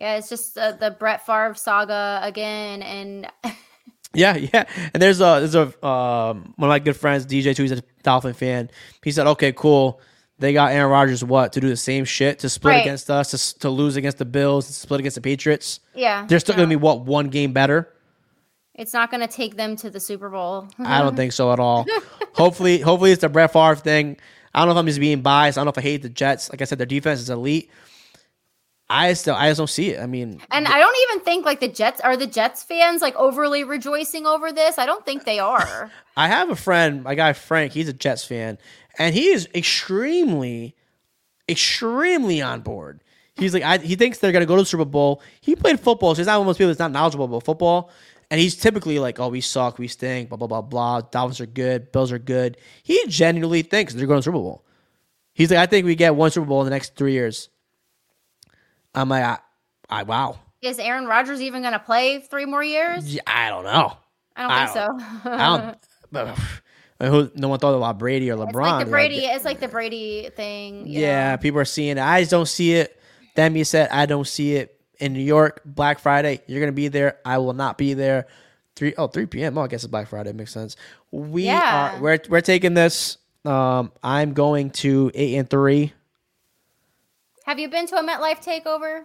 [0.00, 3.28] Yeah, it's just uh, the Brett Favre saga again, and
[4.14, 4.64] Yeah, yeah.
[4.92, 7.62] And there's a there's a um, one of my good friends, DJ too.
[7.62, 8.68] He's a Dolphin fan.
[9.02, 10.00] He said, "Okay, cool.
[10.38, 12.80] They got Aaron Rodgers what to do the same shit to split Right.
[12.82, 15.78] against us, to, to lose against the Bills, to split against the Patriots.
[15.94, 17.88] yeah, They're still no, gonna be what one game better.
[18.74, 20.68] It's not going to take them to the Super Bowl.
[20.78, 21.86] I don't think so at all.
[22.32, 24.16] hopefully, hopefully it's the Brett Favre thing.
[24.54, 25.58] I don't know if I'm just being biased.
[25.58, 26.50] I don't know if I hate the Jets.
[26.50, 27.70] Like I said, their defense is elite.
[28.92, 30.00] I still I just don't see it.
[30.00, 33.16] I mean, And I don't even think like the Jets are the Jets fans like
[33.16, 34.76] overly rejoicing over this.
[34.76, 35.90] I don't think they are.
[36.16, 37.72] I have a friend, my guy Frank.
[37.72, 38.58] He's a Jets fan,
[38.98, 40.76] and he is extremely,
[41.48, 43.02] extremely on board.
[43.36, 45.22] He's like, I, he thinks they're gonna go to the Super Bowl.
[45.40, 47.90] He played football, so he's not one of those people that's not knowledgeable about football.
[48.32, 51.02] And he's typically like, oh, we suck, we stink, blah blah blah blah.
[51.02, 52.56] Dolphins are good, Bills are good.
[52.82, 54.64] He genuinely thinks they're going to Super Bowl.
[55.34, 57.50] He's like, I think we get one Super Bowl in the next three years.
[58.94, 59.38] I'm like, I,
[59.90, 60.38] I wow.
[60.62, 63.14] Is Aaron Rodgers even going to play three more years?
[63.14, 63.98] Yeah, I don't know.
[64.34, 65.30] I don't I think so.
[65.30, 65.78] I don't.
[66.10, 66.38] but,
[67.10, 68.46] who, no one thought about Brady or LeBron.
[68.46, 69.24] It's like the Like, Brady.
[69.26, 70.86] It's like the Brady thing.
[70.86, 71.36] yeah, know?
[71.36, 72.00] people are seeing it.
[72.00, 72.98] I just don't see it.
[73.34, 75.60] Being said, I don't see it in New York.
[75.66, 77.18] Black Friday, you're gonna be there.
[77.24, 78.26] I will not be there.
[78.74, 79.58] Three oh 3 p.m.
[79.58, 80.32] Oh, I guess it's Black Friday.
[80.32, 80.76] Makes sense.
[81.10, 81.96] We Yeah.
[81.96, 83.18] are we're we're taking this.
[83.44, 85.92] Um, I'm going to eight and three.
[87.44, 89.02] Have you been to a MetLife takeover?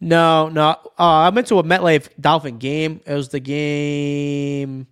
[0.00, 0.70] No, no.
[0.98, 3.00] Uh, I went to a MetLife Dolphin game.
[3.06, 4.86] It was the game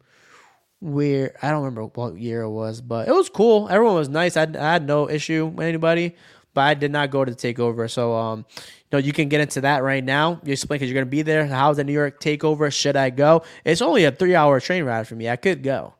[0.81, 3.69] where I don't remember what year it was, but it was cool.
[3.71, 4.37] Everyone was nice.
[4.37, 6.15] I, I had no issue with anybody,
[6.55, 7.91] but I did not go to the takeover.
[7.91, 10.41] So, um, you know, you can get into that right now.
[10.45, 11.47] You explain because you're going to be there.
[11.47, 12.73] How's the New York takeover?
[12.73, 13.43] Should I go?
[13.65, 15.29] It's only a three hour train ride for me.
[15.29, 15.95] I could go.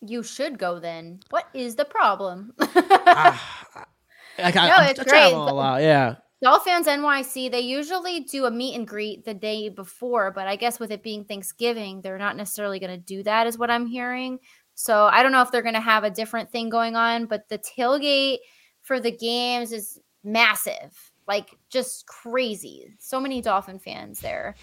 [0.00, 1.20] You should go then.
[1.30, 2.54] What is the problem?
[4.38, 5.82] Like, I, No, I'm it's I great, travel a lot.
[5.82, 6.16] Yeah.
[6.40, 10.78] Dolphins NYC, they usually do a meet and greet the day before, but I guess
[10.78, 14.38] with it being Thanksgiving, they're not necessarily going to do that, is what I'm hearing.
[14.74, 17.48] So I don't know if they're going to have a different thing going on, but
[17.48, 18.38] the tailgate
[18.88, 22.94] for the games is massive, like just crazy.
[22.98, 24.54] So many Dolphin fans there.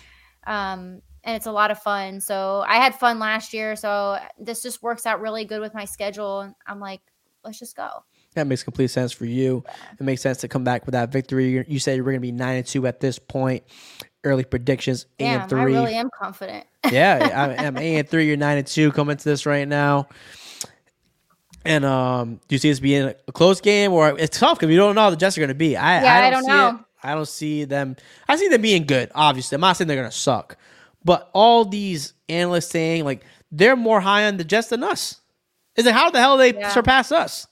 [0.47, 2.19] Um, and it's a lot of fun.
[2.19, 3.76] So I had fun last year.
[3.76, 6.53] So this just works out really good with my schedule.
[6.65, 7.01] I'm like,
[7.43, 8.03] let's just go.
[8.34, 9.63] That makes complete sense for you.
[9.99, 11.63] It makes sense to come back with that victory.
[11.67, 13.63] You- said you were going to be nine and two at this point.
[14.23, 15.61] Early predictions eight Damn, and three.
[15.61, 16.65] I really am confident.
[16.91, 18.28] yeah, I- I'm eight and three.
[18.28, 20.07] You're nine and two coming to this right now.
[21.66, 24.76] And um, do you see this being a close game, or it's tough because we
[24.76, 25.76] don't know how the Jets are going to be?
[25.76, 26.68] I, Yeah, I I don't, don't see know.
[26.68, 26.76] it.
[27.03, 27.95] I don't see them.
[28.28, 29.11] I see them being good.
[29.16, 30.57] Obviously, I'm not saying they're going to suck,
[31.03, 35.22] but all these analysts saying like they're more high on the Jets than us.
[35.76, 36.70] Is like how the hell they Yeah.
[36.70, 37.47] surpass us?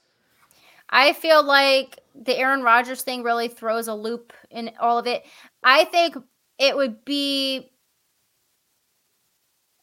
[0.88, 5.24] I feel like the Aaron Rodgers thing really throws a loop in all of it.
[5.62, 6.16] I think
[6.58, 7.70] it would be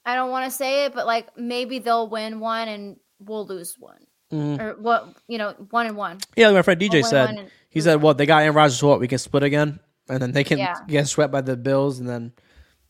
[0.06, 3.76] I don't want to say it, but like maybe they'll win one and we'll lose
[3.78, 4.06] one.
[4.32, 4.60] Mhm.
[4.62, 6.20] Or what, you know, one and one.
[6.36, 7.26] Yeah, like my friend DJ win said.
[7.30, 8.80] one and He said, "Well, they got Aaron Rodgers.
[8.80, 9.00] So what?
[9.00, 9.80] We can split again,
[10.10, 10.76] and then they can Yeah.
[10.88, 12.32] get swept by the Bills, and then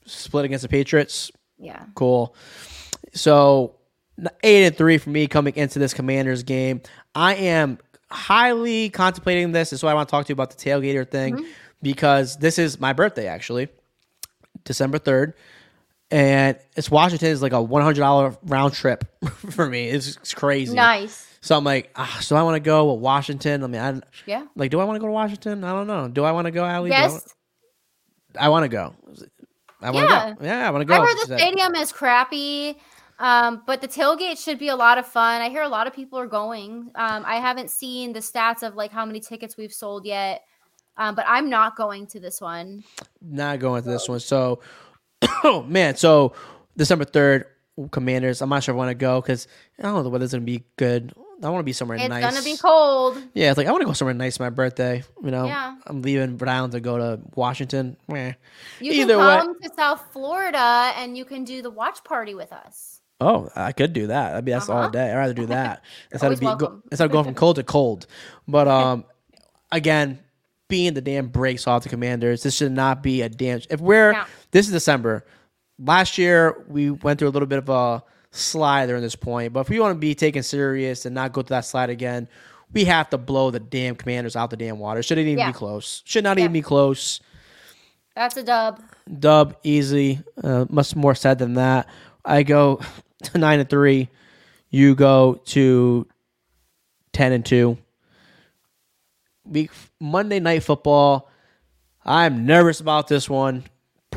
[0.05, 1.31] split against the Patriots.
[1.59, 1.83] Yeah.
[1.95, 2.35] Cool.
[3.13, 3.75] So
[4.43, 6.81] eight and three for me coming into this Commanders game.
[7.15, 7.77] I am
[8.09, 9.69] highly contemplating this.
[9.71, 11.45] This is why I want to talk to you about the tailgater thing Mm-hmm.
[11.81, 13.69] because this is my birthday actually,
[14.63, 15.33] December third.
[16.09, 19.05] And it's Washington is like a one hundred dollar round trip
[19.51, 19.87] for me.
[19.87, 20.75] It's, it's crazy.
[20.75, 21.25] Nice.
[21.41, 23.63] So I'm like, ah, so I want to go with Washington.
[23.63, 24.45] I mean, I, Yeah.
[24.55, 25.63] like, do I want to go to Washington?
[25.63, 26.07] I don't know.
[26.07, 26.91] Do I want to go, Allie?
[26.91, 27.27] I Yes.
[28.39, 28.93] I want to go.
[29.81, 30.33] I want Yeah.
[30.37, 30.45] go.
[30.45, 30.93] Yeah, I want to go.
[30.93, 32.77] I heard the stadium is crappy.
[33.17, 35.41] Um, but the tailgate should be a lot of fun.
[35.41, 36.91] I hear a lot of people are going.
[36.95, 40.43] Um, I haven't seen the stats of like how many tickets we've sold yet.
[40.97, 42.83] Um, but I'm not going to this one.
[43.21, 44.19] Not going to this one.
[44.19, 44.61] So,
[45.43, 45.95] oh man.
[45.95, 46.33] So
[46.77, 47.45] December third,
[47.91, 48.41] Commanders.
[48.41, 49.47] I'm not sure if I want to go because
[49.79, 51.13] I don't know the weather's gonna be good.
[51.43, 52.23] I want to be somewhere It's nice.
[52.23, 53.17] It's gonna be cold.
[53.33, 55.03] Yeah, it's like I want to go somewhere nice for my birthday.
[55.23, 55.75] You know, Yeah.
[55.87, 57.97] I'm leaving Rhode Island to go to Washington.
[58.07, 58.33] Meh.
[58.79, 62.35] You Either can way- come to South Florida and you can do the watch party
[62.35, 63.01] with us.
[63.19, 64.33] Oh, I could do that.
[64.33, 64.89] I mean, that's all Uh-huh.
[64.89, 65.11] day.
[65.11, 68.07] I'd rather do that instead of be, go, instead of going from cold to cold.
[68.47, 69.05] But um,
[69.71, 70.19] again,
[70.69, 73.61] being the damn breaks off the Commanders, this should not be a damn.
[73.69, 74.25] If we're Yeah.
[74.51, 75.25] this is December,
[75.79, 79.53] last year we went through a little bit of a slide during this point.
[79.53, 82.27] But if we want to be taken serious and not go to that slide again,
[82.73, 85.03] we have to blow the damn Commanders out the damn water.
[85.03, 85.47] Shouldn't even Yeah.
[85.51, 86.01] be close.
[86.05, 86.45] Should not Yeah.
[86.45, 87.19] even be close.
[88.15, 88.81] That's a dub.
[89.19, 90.21] Dub easy.
[90.41, 91.87] Uh, much more said than that.
[92.23, 92.79] I go
[93.23, 94.09] to nine and three.
[94.69, 96.07] You go to
[97.13, 97.77] ten and two.
[99.45, 101.29] Week Monday night football.
[102.05, 103.65] I'm nervous about this one.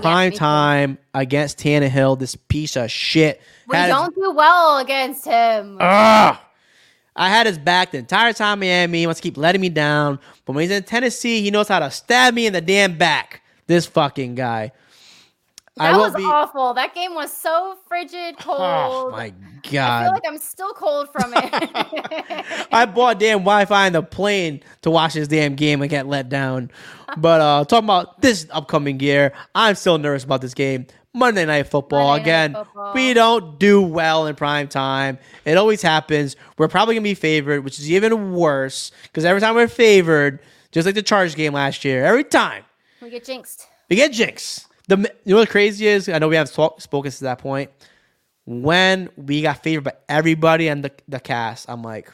[0.05, 2.18] Prime me time against Tannehill.
[2.18, 3.40] This piece of shit.
[3.68, 5.78] We Had don't do well against him.
[5.80, 6.36] Ugh.
[7.16, 9.00] I had his back the entire time Miami.
[9.00, 10.18] He wants to keep letting me down.
[10.44, 13.42] But when he's in Tennessee, he knows how to stab me in the damn back.
[13.66, 14.72] This fucking guy.
[15.77, 16.22] That was be.
[16.22, 16.75] awful.
[16.75, 18.59] That game was so frigid, cold.
[18.61, 19.31] Oh my
[19.70, 19.75] god!
[19.75, 22.66] I feel like I'm still cold from it.
[22.72, 26.29] I bought damn Wi-Fi in the plane to watch this damn game and get let
[26.29, 26.70] down.
[27.16, 30.87] But uh talking about this upcoming year, I'm still nervous about this game.
[31.12, 32.09] Monday Night Football.
[32.09, 32.95] Monday Night Again, Football.
[32.95, 35.18] we don't do well in prime time.
[35.45, 36.35] It always happens.
[36.59, 40.41] We're probably going to be favored, which is even worse because every time we're favored,
[40.72, 42.64] just like the Charge game last year, every time
[43.01, 43.66] We get jinxed.
[43.89, 44.66] we get jinx.
[44.89, 46.09] The you know what crazy is?
[46.09, 47.70] I know we haven't talk, spoken to that point.
[48.47, 52.11] When we got favored by everybody and the, the cast, I'm like,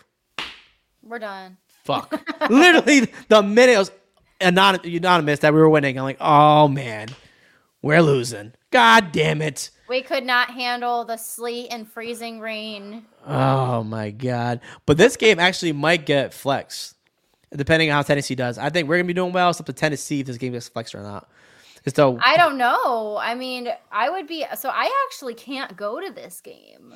[1.03, 1.57] We're done.
[1.85, 2.13] fuck.
[2.51, 3.91] Literally, the minute it was
[4.41, 7.09] anonymous, anonymous that we were winning, I'm like, oh man,
[7.83, 8.53] we're losing.
[8.71, 9.71] God damn it.
[9.89, 13.07] We could not handle the sleet and freezing rain.
[13.27, 14.61] Oh my god.
[14.87, 16.95] But this game actually might get flexed,
[17.53, 18.57] depending on how Tennessee does.
[18.57, 19.51] I think we're gonna be doing well.
[19.51, 21.29] It's up to Tennessee if this game gets flexed or not.
[21.87, 23.17] So I don't know.
[23.17, 26.93] I mean, I would be so I actually can't go to this game.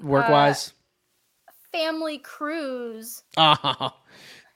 [0.00, 0.72] work wise,
[1.48, 3.22] uh, Family cruise.
[3.36, 3.90] oh,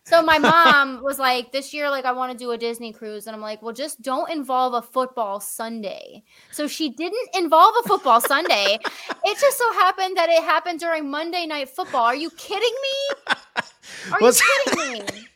[0.05, 3.27] So my mom was like, this year, like, I want to do a Disney cruise.
[3.27, 6.23] And I'm like, well, just don't involve a football Sunday.
[6.53, 8.79] So she didn't involve a football Sunday.
[9.29, 12.05] It just so happened that it happened during Monday night football.
[12.05, 13.35] Are you kidding me?
[14.13, 15.27] Are What's- you kidding me?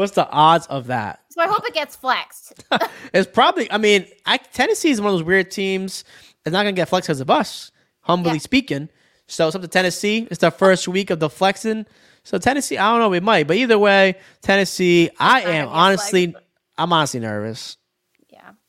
[0.00, 1.20] What's the odds of that?
[1.30, 2.64] So I hope it gets flexed.
[3.14, 3.70] It's probably.
[3.70, 6.04] I mean, I, Tennessee is one of those weird teams.
[6.44, 7.70] It's not gonna get flexed because of us,
[8.00, 8.38] humbly Yeah.
[8.38, 8.88] speaking.
[9.26, 10.26] So it's up to Tennessee.
[10.30, 11.86] It's the first week of the flexing.
[12.24, 15.10] So Tennessee, I don't know, we might, but either way, Tennessee.
[15.18, 16.46] I am honestly, flexed,
[16.78, 17.76] I'm honestly nervous.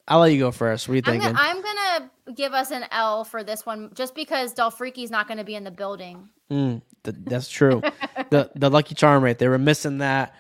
[0.07, 0.13] Yeah.
[0.13, 0.87] I'll let you go first.
[0.87, 1.33] What are you I'm thinking?
[1.33, 5.43] gonna, I'm gonna give us an L for this one just because Dolphreaky's not gonna
[5.43, 6.29] be in the building.
[6.51, 7.81] Mm, th- that's true.
[8.29, 9.51] the the lucky charm right there.
[9.51, 10.35] We're missing that.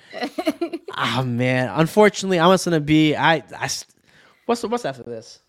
[0.97, 1.69] oh man.
[1.73, 3.15] Unfortunately, I'm just gonna be.
[3.15, 3.69] I I.
[4.45, 5.39] what's what's after this?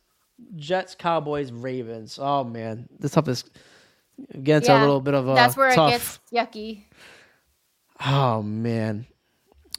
[0.57, 2.19] Jets, Cowboys, Ravens.
[2.21, 3.51] Oh man, the toughest.
[4.43, 5.89] Get into a little bit of a That's where tough.
[5.89, 6.85] it gets yucky.
[8.05, 9.07] Oh man.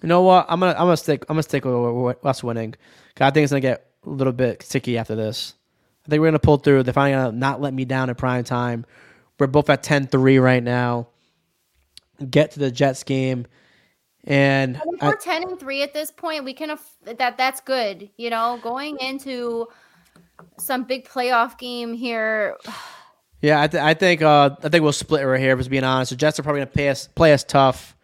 [0.02, 0.48] You know what?
[0.50, 2.72] I'm gonna I'm gonna stick I'm gonna stick with with us winning.
[3.16, 5.54] 'Cause I think it's gonna get a little bit sticky after this.
[6.06, 6.84] I think we're gonna pull through.
[6.84, 8.86] They're finally gonna not let me down in prime time.
[9.40, 11.08] We're both at 10-3 right now.
[12.30, 13.48] Get to the Jets game,
[14.26, 18.10] and I- we're ten and three at this point, we can aff- that that's good.
[18.18, 19.68] You know, going into
[20.60, 22.56] some big playoff game here.
[23.42, 25.54] yeah, I, th- I think uh, I think we'll split right here.
[25.54, 27.96] If we're being honest, the Jets are probably gonna pay us play us tough.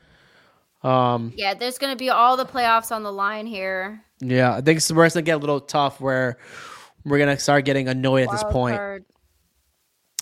[0.82, 4.02] Um, Yeah, there's going to be all the playoffs on the line here.
[4.22, 6.02] Yeah, I think it's gonna get a little tough.
[6.02, 6.38] Where
[7.06, 8.76] we're gonna start getting annoyed at this point.
[8.78, 9.06] card.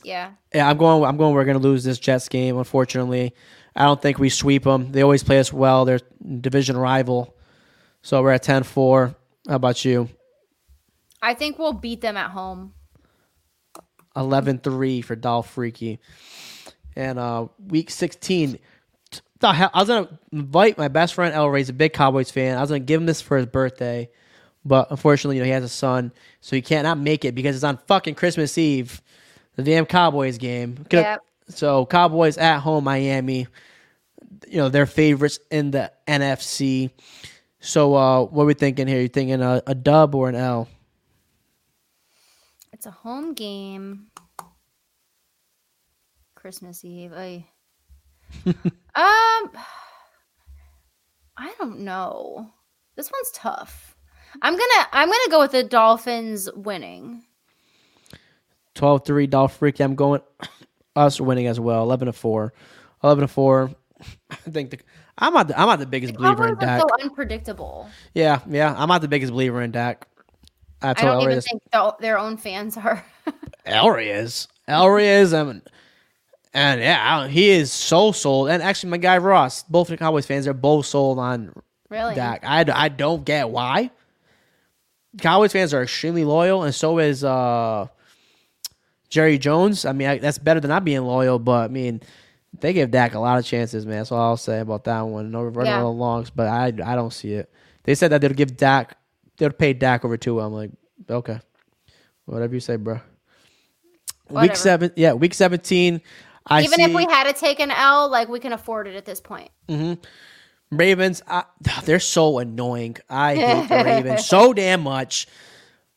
[0.04, 1.04] Yeah, Yeah, I'm going.
[1.04, 1.34] I'm going.
[1.34, 2.58] We're going to lose this Jets game.
[2.58, 3.34] Unfortunately,
[3.76, 4.92] I don't think we sweep them.
[4.92, 5.84] They always play us well.
[5.86, 6.00] They're
[6.40, 7.36] division rival,
[8.04, 9.16] so we're at 10-4.
[9.50, 10.08] How about you?
[11.22, 12.74] I think we'll beat them at home.
[14.16, 16.00] 11-3 for Dolphreaky,
[16.96, 18.60] and uh, week sixteen.
[19.40, 22.58] The hell, I was gonna invite my best friend El Ray's a big Cowboys fan.
[22.58, 24.10] I was gonna give him this for his birthday,
[24.66, 26.12] but unfortunately, you know, he has a son,
[26.42, 29.02] so he can't not make it because it's on fucking Christmas Eve,
[29.56, 30.86] the damn Cowboys game.
[30.90, 31.22] Yep.
[31.50, 33.48] So Cowboys at home, Miami.
[34.48, 36.92] You know, they're favorites in the NFC.
[37.60, 39.02] So uh, what are we thinking here?
[39.02, 40.68] You thinking a, a dub or an L?
[42.72, 44.08] It's a home game.
[46.36, 47.14] Christmas Eve.
[47.14, 47.46] Ay.
[48.98, 49.52] um,
[51.38, 52.52] I don't know.
[52.96, 53.96] This one's tough.
[54.42, 57.24] I'm gonna I'm gonna go with the Dolphins winning.
[58.76, 59.84] 12-3 Dolphreaky.
[59.84, 60.22] I'm going
[60.96, 61.84] us winning as well.
[61.84, 62.54] 11 to 4.
[63.04, 63.72] 11 to 4.
[64.32, 64.80] I think the
[65.18, 66.82] I'm not the, I'm not the biggest believer in Dak.
[66.82, 67.90] so unpredictable.
[68.14, 68.76] Yeah, yeah.
[68.78, 70.08] I'm not the biggest believer in Dak.
[70.82, 71.46] I I don't Elray even this.
[71.46, 73.04] think the, their own fans are.
[73.66, 74.48] Elray is.
[74.68, 75.34] Elray is.
[75.34, 75.64] Um,
[76.58, 78.50] and yeah, he is so sold.
[78.50, 81.54] And actually, my guy Ross, both the Cowboys fans, are both sold on
[81.90, 82.16] really?
[82.16, 82.44] Dak.
[82.44, 83.92] I, I don't get why.
[85.22, 87.88] Cowboys fans are extremely loyal, and so is uh,
[89.10, 89.86] Jerry Jones.
[89.86, 92.02] I mean, I, that's better than not being loyal, but I mean,
[92.60, 93.98] they give Dak a lot of chances, man.
[94.00, 95.30] That's all I'll say about that one.
[95.32, 95.84] No running Yeah.
[95.84, 97.52] all longs, but I I don't see it.
[97.84, 98.98] They said that they'll give Dak,
[99.38, 100.40] they'll pay Dak over two.
[100.40, 100.72] I'm like,
[101.10, 101.40] okay,
[102.26, 102.96] whatever you say, bro.
[102.96, 104.56] Week Whatever.
[104.56, 106.02] seven, yeah, week seventeen.
[106.50, 108.96] I Even see, if we had to take an L, like we can afford it
[108.96, 109.50] at this point.
[109.70, 109.98] mhm
[110.72, 111.44] Ravens, I,
[111.86, 112.98] they're so annoying.
[113.10, 115.28] I hate the Ravens so damn much.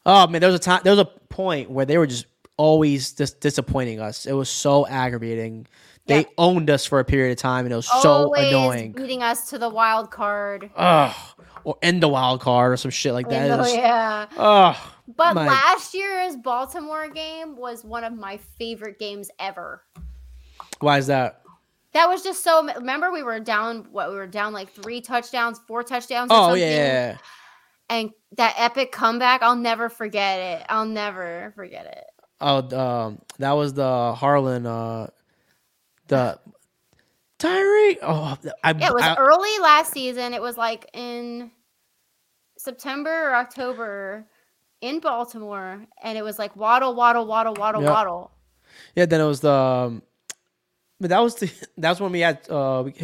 [0.07, 2.27] Oh man, there was a time, there was a point where they were just
[2.57, 4.27] always just disappointing us.
[4.27, 5.67] It was so aggravating.
[6.07, 6.27] They Yeah.
[6.39, 8.93] owned us for a period of time, and it was so annoying.
[8.93, 10.71] beating us to the wild card.
[10.77, 11.15] Ugh,
[11.65, 13.61] or end the wild card or some shit like that.
[13.61, 14.27] Oh, yeah.
[14.37, 14.77] Ugh,
[15.17, 19.83] But my- last year's Baltimore game was one of my favorite games ever.
[20.81, 21.43] Why is that?
[21.93, 22.65] That was just so.
[22.75, 23.87] Remember, we were down.
[23.91, 26.31] What we were down like three touchdowns, four touchdowns.
[26.33, 27.17] Oh yeah, yeah.
[27.89, 30.67] And that epic comeback, I'll never forget it.
[30.69, 32.05] I'll never forget it.
[32.41, 34.67] Oh, um, that was the Harlan.
[34.67, 35.09] Uh,
[36.07, 36.39] the
[37.41, 37.99] Tyreek.
[38.03, 40.33] Oh, I, it was I- early last season.
[40.35, 41.51] It was like in
[42.57, 44.27] September or October
[44.81, 47.91] in Baltimore, and it was like waddle, waddle, waddle, waddle, Yeah.
[47.91, 48.31] waddle.
[48.95, 49.51] Yeah, then it was the.
[49.51, 50.03] Um,
[51.01, 52.95] but that was the that was when we had uh we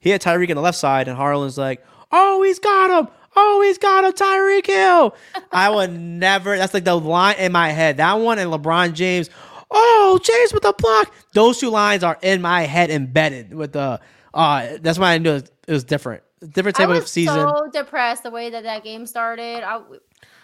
[0.00, 3.62] he had Tyreek on the left side and Harlan's like, oh he's got him, oh
[3.62, 5.16] he's got him, Tyreek Hill.
[5.50, 6.56] I would never.
[6.56, 7.96] That's like the line in my head.
[7.96, 9.30] That one and LeBron James.
[9.70, 11.12] Oh James with the block.
[11.32, 14.00] Those two lines are in my head embedded with the.
[14.32, 16.22] Uh, that's why I knew it was, it was different.
[16.52, 17.34] Different type of season.
[17.34, 19.64] so depressed the way that that game started.
[19.64, 19.80] I,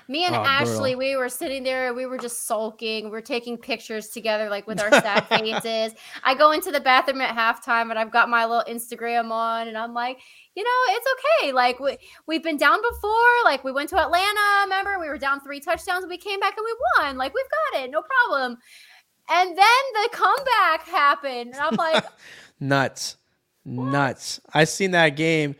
[0.09, 0.99] me and Oh, Ashley, brutal.
[0.99, 1.95] we were sitting there.
[1.95, 3.05] We were just sulking.
[3.05, 5.95] We were taking pictures together, like with our sad faces.
[6.23, 9.79] I go into the bathroom at halftime, and I've got my little Instagram on, and
[9.79, 10.19] I'm like,
[10.55, 11.07] you know, it's
[11.41, 11.53] okay.
[11.53, 11.97] Like we
[12.27, 13.11] we've been down before.
[13.45, 14.41] Like we went to Atlanta.
[14.65, 17.17] Remember, we were down three touchdowns, and we came back and we won.
[17.17, 18.59] Like we've got it, no problem.
[19.31, 22.05] And then the comeback happened, and I'm like,
[22.61, 23.17] nuts,
[23.65, 24.41] nuts.
[24.53, 25.57] I seen that game.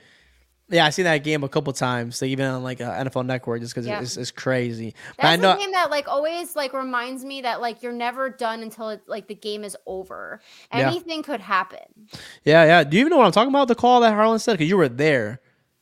[0.71, 3.61] Yeah, I've seen that game a couple times, like even on like uh, NFL Network,
[3.61, 4.01] just because Yeah.
[4.01, 4.95] it's, it's crazy.
[5.19, 7.93] But I That's know, the game that like always like reminds me that like you're
[7.93, 10.41] never done until it, like the game is over.
[10.73, 10.89] Yeah.
[10.89, 12.09] Anything could happen.
[12.45, 12.85] yeah, yeah.
[12.85, 13.69] Do you even know what I'm talking about?
[13.69, 15.41] The call that Harlan said, because you were there.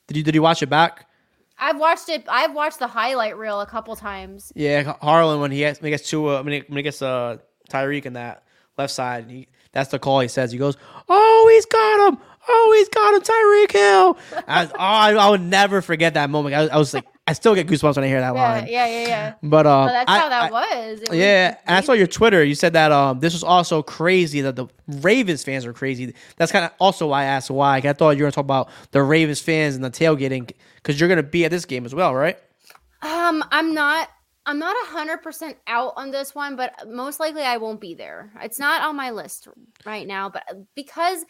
[0.09, 1.07] Did you did you watch it back?
[1.59, 2.25] I've watched it.
[2.29, 4.53] I've watched the highlight reel a couple times.
[4.57, 7.01] Yeah, Harlan when he gets when he gets to uh, when, he, when he gets
[7.03, 7.37] uh
[7.71, 8.43] Tyreek in that
[8.77, 10.51] left side, he, that's the call he says.
[10.51, 10.77] He goes,
[11.09, 12.19] "Oh, he's got him!
[12.49, 16.55] Oh, he's got him, Tyreek Hill!" I, oh, I, I would never forget that moment.
[16.55, 18.67] I, was- I was like, I still get goosebumps when I hear that Yeah, line.
[18.69, 19.35] yeah, yeah, yeah.
[19.45, 21.01] But uh, So that's I- how that was.
[21.09, 22.43] Was Yeah, I saw your Twitter.
[22.43, 26.15] You said that um this was also crazy that the Ravens fans are crazy.
[26.37, 27.77] That's kind of also why I asked why.
[27.77, 31.09] I thought you were gonna talk about the Ravens fans and the tailgating because you're
[31.09, 32.39] gonna be at this game as well, right?
[33.03, 34.09] Um, I'm not.
[34.45, 38.33] I'm not hundred percent out on this one, but most likely I won't be there.
[38.43, 39.47] It's not on my list
[39.87, 40.43] right now, but
[40.75, 41.25] because,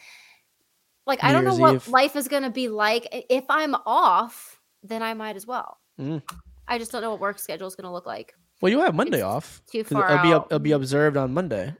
[1.05, 1.87] like, I don't know Year's what Eve.
[1.89, 3.07] life is gonna be like.
[3.29, 5.77] If I'm off, then I might as well.
[5.99, 6.21] Mm.
[6.67, 8.33] I just don't know what work schedule is gonna look like.
[8.61, 9.61] Well, you have Monday It's off.
[9.69, 10.45] too far it'll be out.
[10.47, 11.75] it'll be observed on Monday.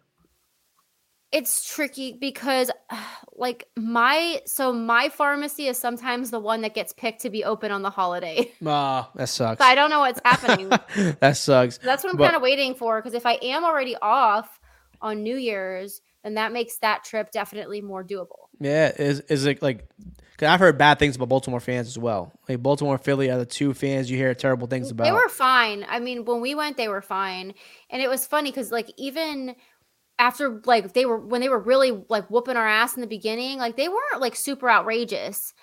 [1.31, 2.69] It's tricky because,
[3.33, 7.71] like, my so my pharmacy is sometimes the one that gets picked to be open
[7.71, 8.51] on the holiday.
[8.65, 9.59] Ah, that sucks.
[9.59, 10.69] so I don't know what's happening.
[11.21, 11.77] that sucks.
[11.79, 13.01] That's what I'm kind of waiting for.
[13.01, 14.59] Because if I am already off
[15.01, 18.42] on New Year's, then that makes that trip definitely more doable.
[18.59, 19.87] Yeah, is is it like?
[20.37, 22.31] Cause I've heard bad things about Baltimore fans as well.
[22.49, 25.03] Like Baltimore, Philly are the two fans you hear terrible things about.
[25.03, 25.85] They were fine.
[25.87, 27.53] I mean, when we went, they were fine,
[27.89, 29.55] and it was funny because like even
[30.19, 33.59] after like they were when they were really like whooping our ass in the beginning,
[33.59, 35.53] like they weren't like super outrageous.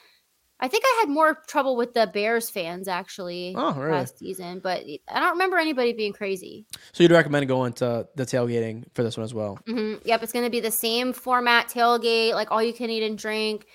[0.61, 3.93] I think I had more trouble with the Bears fans actually Oh, really?
[3.93, 6.67] last season, but I don't remember anybody being crazy.
[6.93, 9.59] so you'd recommend going to the tailgating for this one as well.
[9.67, 13.03] hmm Yep, it's going to be the same format tailgate, like all you can eat
[13.03, 13.67] and drink.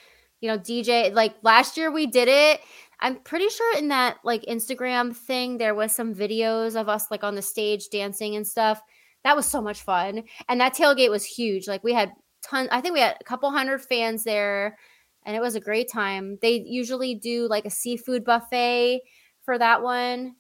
[0.42, 1.12] You know, DJ.
[1.14, 2.62] Like last year we did it.
[3.00, 7.24] I'm pretty sure in that like Instagram thing there was some videos of us like
[7.24, 8.80] on the stage dancing and stuff.
[9.24, 11.68] That was so much fun, and that tailgate was huge.
[11.68, 12.12] Like we had
[12.48, 12.68] ton.
[12.72, 14.78] I think we had a couple hundred fans there,
[15.26, 16.38] and it was a great time.
[16.42, 19.02] They usually do like a seafood buffet
[19.44, 20.36] for that one,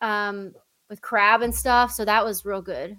[0.00, 0.52] um,
[0.88, 1.92] with crab and stuff.
[1.92, 2.92] So that was real good.
[2.92, 2.98] I'm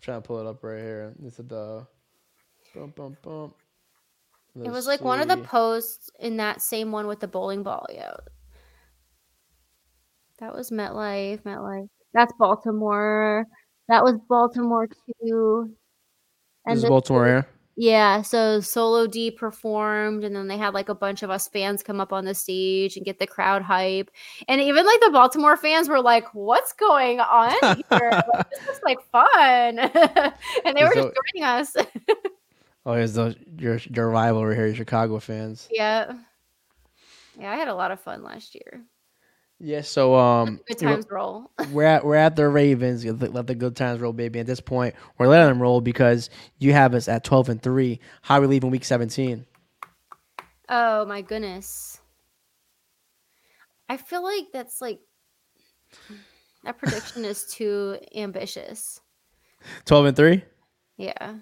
[0.00, 1.14] trying to pull it up right here.
[1.18, 1.86] This is the.
[4.56, 7.86] It was like one of the posts in that same one with the bowling ball.
[7.92, 8.14] Yeah.
[10.40, 11.42] That was MetLife.
[11.42, 11.88] MetLife.
[12.12, 13.46] That's Baltimore.
[13.88, 15.74] That was Baltimore too.
[16.66, 17.46] This is Baltimore here.
[17.76, 18.22] Yeah.
[18.22, 22.00] So Solo D performed, and then they had like a bunch of us fans come
[22.00, 24.10] up on the stage and get the crowd hype.
[24.48, 27.50] And even like the Baltimore fans were like, "What's going on
[27.90, 28.22] here?
[28.32, 29.78] like, this is like fun,"
[30.64, 31.76] and they were So- just joining us.
[32.86, 35.66] Oh, the your your rival over here, Chicago fans.
[35.70, 36.12] yeah.
[37.40, 38.82] Yeah, I had a lot of fun last year.
[39.60, 41.50] Yeah, so um, Good times roll.
[41.70, 43.04] we're at we're at the Ravens.
[43.04, 44.40] Let let the good times roll, baby.
[44.40, 46.28] At this point, we're letting them roll because
[46.58, 48.00] you have us at twelve and three.
[48.22, 49.46] How are we leaving week seventeen?
[50.68, 52.00] Oh my goodness.
[53.88, 55.00] I feel like that's like
[56.64, 59.00] that prediction is too ambitious.
[59.84, 60.44] Twelve and three.
[60.96, 61.36] Yeah.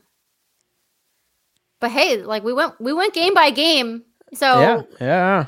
[1.81, 4.05] But hey, like we went we went game by game.
[4.35, 5.47] So Yeah, yeah.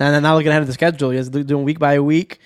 [0.00, 2.38] And then now looking ahead at the schedule, you're doing week by week.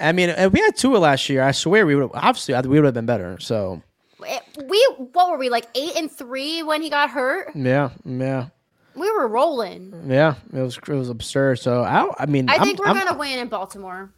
[0.00, 2.78] I mean, if we had Tua last year, I swear we would have, obviously we
[2.80, 3.38] would have been better.
[3.40, 3.82] So
[4.26, 4.38] eh,
[4.68, 4.78] we
[5.12, 7.50] what were we like 8 and 3 when he got hurt?
[7.54, 8.46] yeah, yeah,
[8.94, 9.92] We were rolling.
[10.08, 10.36] yeah.
[10.52, 11.58] It was it was absurd.
[11.58, 14.10] So I, I mean, I I'm- think we're I'm- going to win in Baltimore.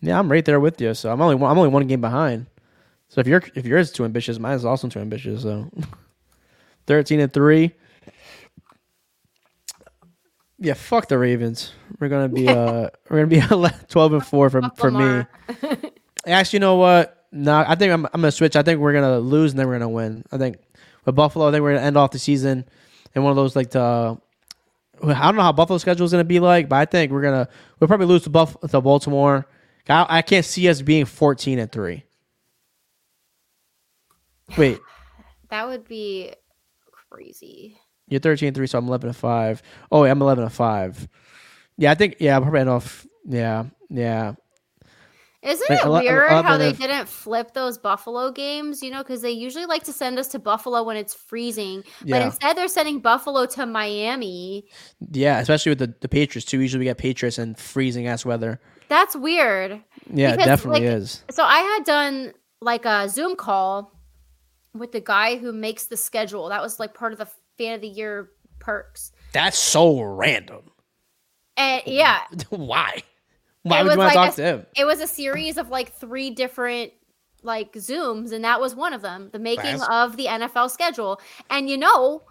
[0.00, 0.94] Yeah, I'm right there with you.
[0.94, 2.46] So I'm only one, I'm only one game behind.
[3.08, 5.42] So if you're if yours is too ambitious, mine is also too ambitious.
[5.42, 5.70] So
[6.86, 7.72] thirteen and three.
[10.62, 11.72] Yeah, fuck the Ravens.
[11.98, 15.24] We're gonna be uh we're gonna be twelve and four for for me.
[16.26, 17.26] Actually, you know what?
[17.32, 18.54] No, I think I'm, I'm gonna switch.
[18.54, 20.24] I think we're gonna lose and then we're gonna win.
[20.30, 20.58] I think
[21.04, 22.64] with Buffalo, I think we're gonna end off the season
[23.14, 24.16] in one of those like the.
[25.02, 27.48] I don't know how Buffalo's schedule is gonna be like, but I think we're gonna
[27.80, 29.48] we'll probably lose to Buff to Baltimore.
[29.88, 32.04] I, I can't see us being 14 and three.
[34.56, 34.78] Wait,
[35.50, 36.32] That would be
[37.10, 37.78] crazy.
[38.12, 39.62] You're 13 and three, so I'm 11 and five.
[39.90, 41.08] Oh, wait, I'm 11 and five.
[41.78, 43.06] Yeah, I think yeah, I'll probably end off.
[43.26, 44.34] Yeah, yeah.
[45.42, 48.80] Isn't Like, it weird how they didn't flip those Buffalo games?
[48.80, 52.08] You know, because they usually like to send us to Buffalo when it's freezing, but
[52.08, 52.26] Yeah.
[52.26, 54.66] instead they're sending Buffalo to Miami.
[55.10, 56.60] Yeah, especially with the, the Patriots too.
[56.60, 58.60] Usually we get Patriots and freezing ass weather.
[58.88, 59.82] That's weird.
[60.12, 61.24] Yeah, it Because, definitely like, is.
[61.32, 63.98] So I had done like a Zoom call
[64.74, 66.50] with the guy who makes the schedule.
[66.50, 67.26] That was like part of the
[67.58, 69.12] fan of the year perks.
[69.32, 70.62] That's so random.
[71.56, 73.02] And yeah, Why?
[73.62, 74.66] Why It would you want to like talk a- to him?
[74.76, 76.92] it was a series of like three different
[77.44, 81.20] like zooms and that was one of them the making That's- of the nfl schedule
[81.50, 82.22] and you know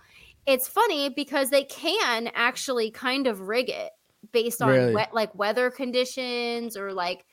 [0.46, 3.92] it's funny because they can actually kind of rig it
[4.32, 4.96] based on Really?
[4.96, 7.26] we- like weather conditions or like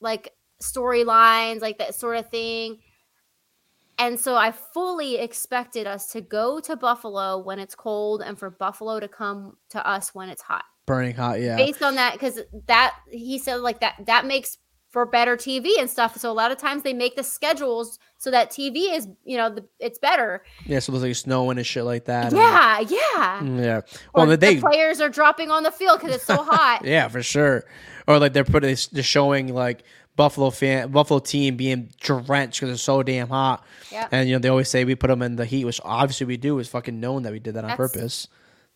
[0.00, 0.32] like
[0.62, 2.78] storylines like that sort of thing
[3.98, 8.50] and so i fully expected us to go to buffalo when it's cold and for
[8.50, 11.56] buffalo to come to us when it's hot Burning hot, yeah.
[11.56, 14.56] based on that because that he said like that that makes
[14.90, 16.16] for better TV and stuff.
[16.16, 19.50] So a lot of times they make the schedules so that TV is you know
[19.52, 20.44] the, it's better.
[20.64, 22.26] Yeah, so there's like snowing and shit like that.
[22.32, 23.40] and- Yeah, yeah.
[23.42, 23.76] Mm, yeah.
[24.14, 26.84] Or Well, they the players are dropping on the field because it's so hot.
[26.84, 27.64] Yeah, for sure.
[28.06, 29.82] Or like they're putting they're showing like
[30.16, 33.64] Buffalo fan Buffalo team being drenched because it's so damn hot.
[33.92, 34.08] Yep.
[34.12, 36.36] And you know they always say we put them in the heat, which obviously we
[36.36, 36.58] do.
[36.58, 38.28] Is fucking known that we did that on That's- purpose.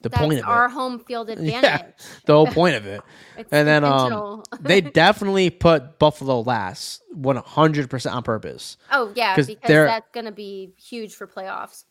[0.03, 0.45] The point of it.
[0.45, 0.71] our it.
[0.71, 1.63] home field advantage.
[1.63, 1.83] Yeah,
[2.25, 3.03] the whole point of it.
[3.37, 8.77] It's And then um, they definitely put Buffalo last, one hundred percent on purpose.
[8.93, 11.85] oh yeah, 'cause because that's gonna be huge for playoffs.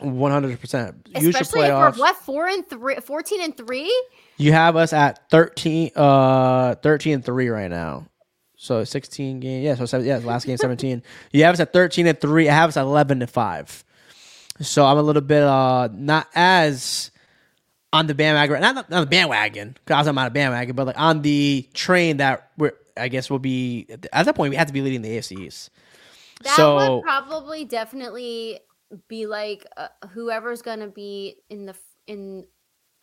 [0.00, 1.08] One hundred percent.
[1.14, 3.92] Especially if we're what four and three, 14 and three.
[4.36, 8.06] You have us at 13, uh, 13 and 3 right now.
[8.60, 9.62] So 16 game.
[9.62, 11.02] Yeah, so seven, yeah, last game 17.
[11.32, 12.48] you have us at 13 and 3.
[12.48, 13.84] I have us at 11 and 5.
[14.60, 17.12] So I'm a little bit uh not as
[17.92, 20.98] on the bandwagon, not, not on the bandwagon, because I'm not a bandwagon, but like
[20.98, 24.72] on the train that we're, I guess will be, at that point, we have to
[24.72, 25.70] be leading the AFC East.
[26.42, 28.60] That so, would probably definitely
[29.06, 31.74] be like uh, whoever's going to be in the
[32.06, 32.46] in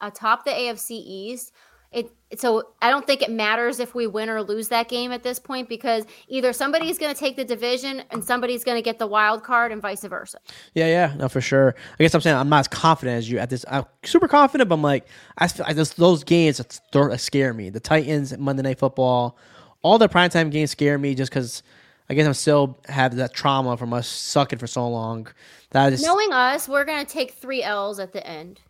[0.02, 1.52] atop the AFC East.
[1.96, 5.24] It so I don't think it matters if we win or lose that game at
[5.24, 9.00] this point because either somebody's going to take the division and somebody's going to get
[9.00, 10.40] the wild card and vice versa.
[10.74, 11.74] Yeah, yeah, no, for sure.
[11.98, 13.64] I guess I'm saying I'm not as confident as you at this.
[13.70, 17.70] I'm super confident, but I'm like, I those, games that scare me.
[17.70, 19.38] The Titans, Monday Night Football,
[19.82, 21.64] all the primetime games scare me just because
[22.10, 25.28] I guess I'm still have that trauma from us sucking for so long.
[25.72, 28.62] That Knowing us, we're going to take 3 Ls at the end.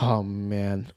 [0.00, 0.88] oh man,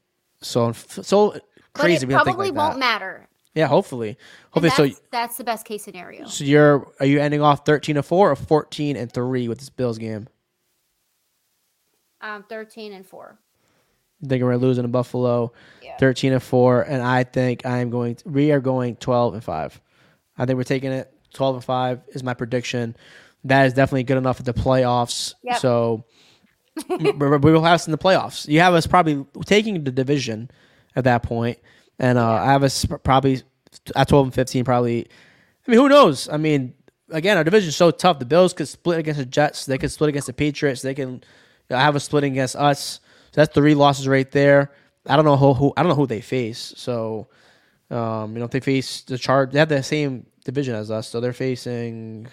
[0.42, 1.38] so so
[1.74, 3.26] But it we don't think probably like won't matter.
[3.54, 4.16] Yeah, hopefully,
[4.52, 4.70] hopefully.
[4.70, 6.26] So, that's, that's the best case scenario.
[6.26, 9.70] so you're are you ending off 13 and four or 14 and three with this
[9.70, 10.28] Bills game?
[12.20, 13.38] Um 13 and 4.
[14.22, 15.52] I think we're losing to Buffalo,
[15.82, 15.96] Yeah.
[15.96, 18.16] thirteen and four, and I think I'm going.
[18.16, 19.80] To, we are going twelve and five.
[20.36, 21.10] I think we're taking it.
[21.32, 22.94] Twelve and five is my prediction.
[23.44, 25.32] That is definitely good enough for the playoffs.
[25.42, 25.56] Yep.
[25.60, 26.04] So
[26.90, 28.46] we we will have us in the playoffs.
[28.46, 30.50] You have us probably taking the division
[30.96, 31.58] at that point,
[31.98, 33.42] and uh, I have us probably
[33.94, 34.64] at twelve and fifteen.
[34.64, 35.06] Probably.
[35.66, 36.28] I mean, who knows?
[36.28, 36.74] I mean,
[37.10, 38.18] again, our division is so tough.
[38.18, 39.66] The Bills could split against the Jets.
[39.66, 40.82] They could split against the Patriots.
[40.82, 41.22] They can
[41.68, 43.00] have a splitting against us.
[43.32, 44.72] So that's three losses right there.
[45.06, 46.74] I don't know who, who I don't know who they face.
[46.76, 47.28] So,
[47.90, 51.08] um, you know, if they face the Charge, they have the same division as us.
[51.08, 52.26] So they're facing,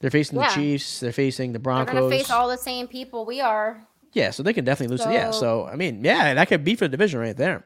[0.00, 0.48] they're facing Yeah.
[0.48, 1.00] the Chiefs.
[1.00, 1.92] They're facing the Broncos.
[1.92, 3.86] They're going to face all the same people we are.
[4.14, 5.06] Yeah, so they can definitely lose.
[5.06, 7.64] yeah, So- so I mean, yeah, that could be for the division right there.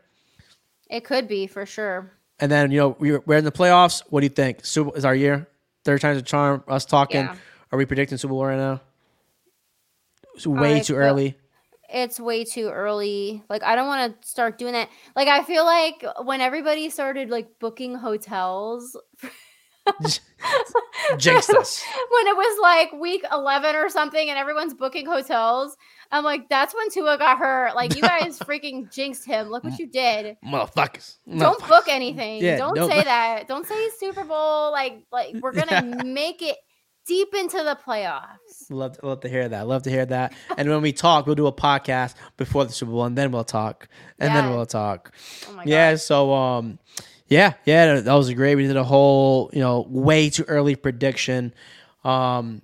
[0.90, 2.10] It could be for sure.
[2.40, 4.02] And then you know we're, we're in the playoffs.
[4.10, 4.64] What do you think?
[4.64, 5.46] Super is our year.
[5.84, 6.64] Third time's a charm.
[6.68, 7.20] Us talking.
[7.20, 7.36] Yeah.
[7.70, 8.80] Are we predicting Super Bowl right now?
[10.34, 11.36] It's way I too early.
[11.90, 13.42] It's way too early.
[13.48, 14.88] Like I don't want to start doing that.
[15.16, 18.96] Like I feel like when everybody started like booking hotels
[21.18, 21.82] Jinxed us.
[22.10, 25.76] when it was like week 11 or something and everyone's booking hotels,
[26.10, 27.74] I'm like that's when Tua got hurt.
[27.74, 29.48] Like you guys freaking jinxed him.
[29.48, 30.36] Look what you did.
[30.44, 31.16] Motherfuckers.
[31.28, 31.68] Don't Motherfuckers.
[31.68, 32.42] book anything.
[32.42, 33.46] Yeah, don't don't- say that.
[33.48, 36.56] Don't say Super Bowl like like we're going to make it
[37.06, 38.70] deep into the playoffs.
[38.70, 39.66] Love, to, love to hear that.
[39.66, 40.34] Love to hear that.
[40.58, 43.44] And when we talk, we'll do a podcast before the Super Bowl, and then we'll
[43.44, 43.88] talk,
[44.18, 45.12] and then we'll talk.
[45.48, 45.96] Oh my yeah.
[45.96, 46.78] So, um,
[47.26, 48.56] yeah, yeah, that was great.
[48.56, 51.54] We did a whole, you know, way too early prediction.
[52.04, 52.62] Um,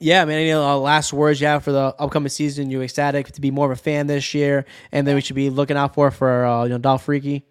[0.00, 0.38] yeah, man.
[0.38, 2.70] Any uh, last words you have for the upcoming season?
[2.70, 5.50] You ecstatic to be more of a fan this year, and then we should be
[5.50, 7.42] looking out for for uh, you know Dolphreaky.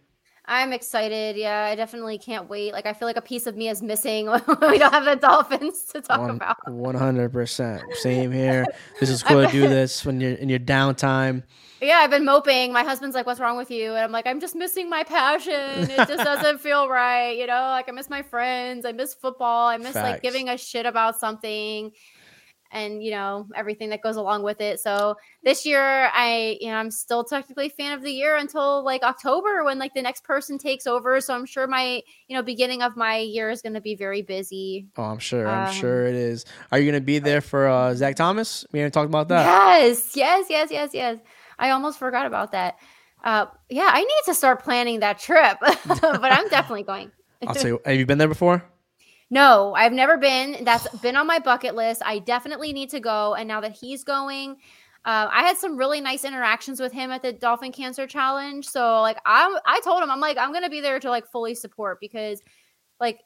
[0.50, 1.36] I'm excited.
[1.36, 2.72] Yeah, I definitely can't wait.
[2.72, 5.18] Like I feel like a piece of me is missing when we don't have the
[5.18, 6.56] Dolphins to talk about.
[6.72, 7.84] One hundred percent.
[7.96, 8.66] Same here.
[9.00, 11.44] This is cool to do this when you're in your downtime.
[11.82, 12.74] Yeah, I've been moping.
[12.74, 15.54] My husband's like, "What's wrong with you?" And I'm like, "I'm just missing my passion.
[15.54, 17.62] It just doesn't feel right, you know.
[17.70, 18.86] Like I miss my friends.
[18.86, 19.68] I miss football.
[19.68, 20.14] I miss Facts.
[20.14, 21.92] like giving a shit about something,
[22.72, 26.76] and you know everything that goes along with it." So this year, I you know
[26.78, 30.58] I'm still technically fan of the year until like October when like the next person
[30.58, 31.20] takes over.
[31.22, 34.22] So I'm sure my you know beginning of my year is going to be very
[34.22, 34.88] busy.
[34.98, 35.48] Oh, I'm sure.
[35.48, 36.46] I'm Um, sure it is.
[36.72, 38.66] Are you gonna be there for uh, Zach Thomas?
[38.72, 39.46] We haven't talked about that.
[39.46, 41.18] Yes, yes, yes, yes, yes.
[41.60, 42.78] I almost forgot about that.
[43.24, 47.12] Uh, yeah, I need to start planning that trip, but I'm definitely going.
[47.46, 47.82] I'll tell you.
[47.86, 48.64] Have you been there before?
[49.30, 50.64] No, I've never been.
[50.64, 52.02] That's been on my bucket list.
[52.06, 53.36] I definitely need to go.
[53.36, 54.58] And now that he's going,
[55.04, 58.66] uh, I had some really nice interactions with him at the Dolphin Cancer Challenge.
[58.66, 61.56] So like I, I told him I'm like I'm gonna be there to like fully
[61.56, 62.42] support because
[63.00, 63.22] like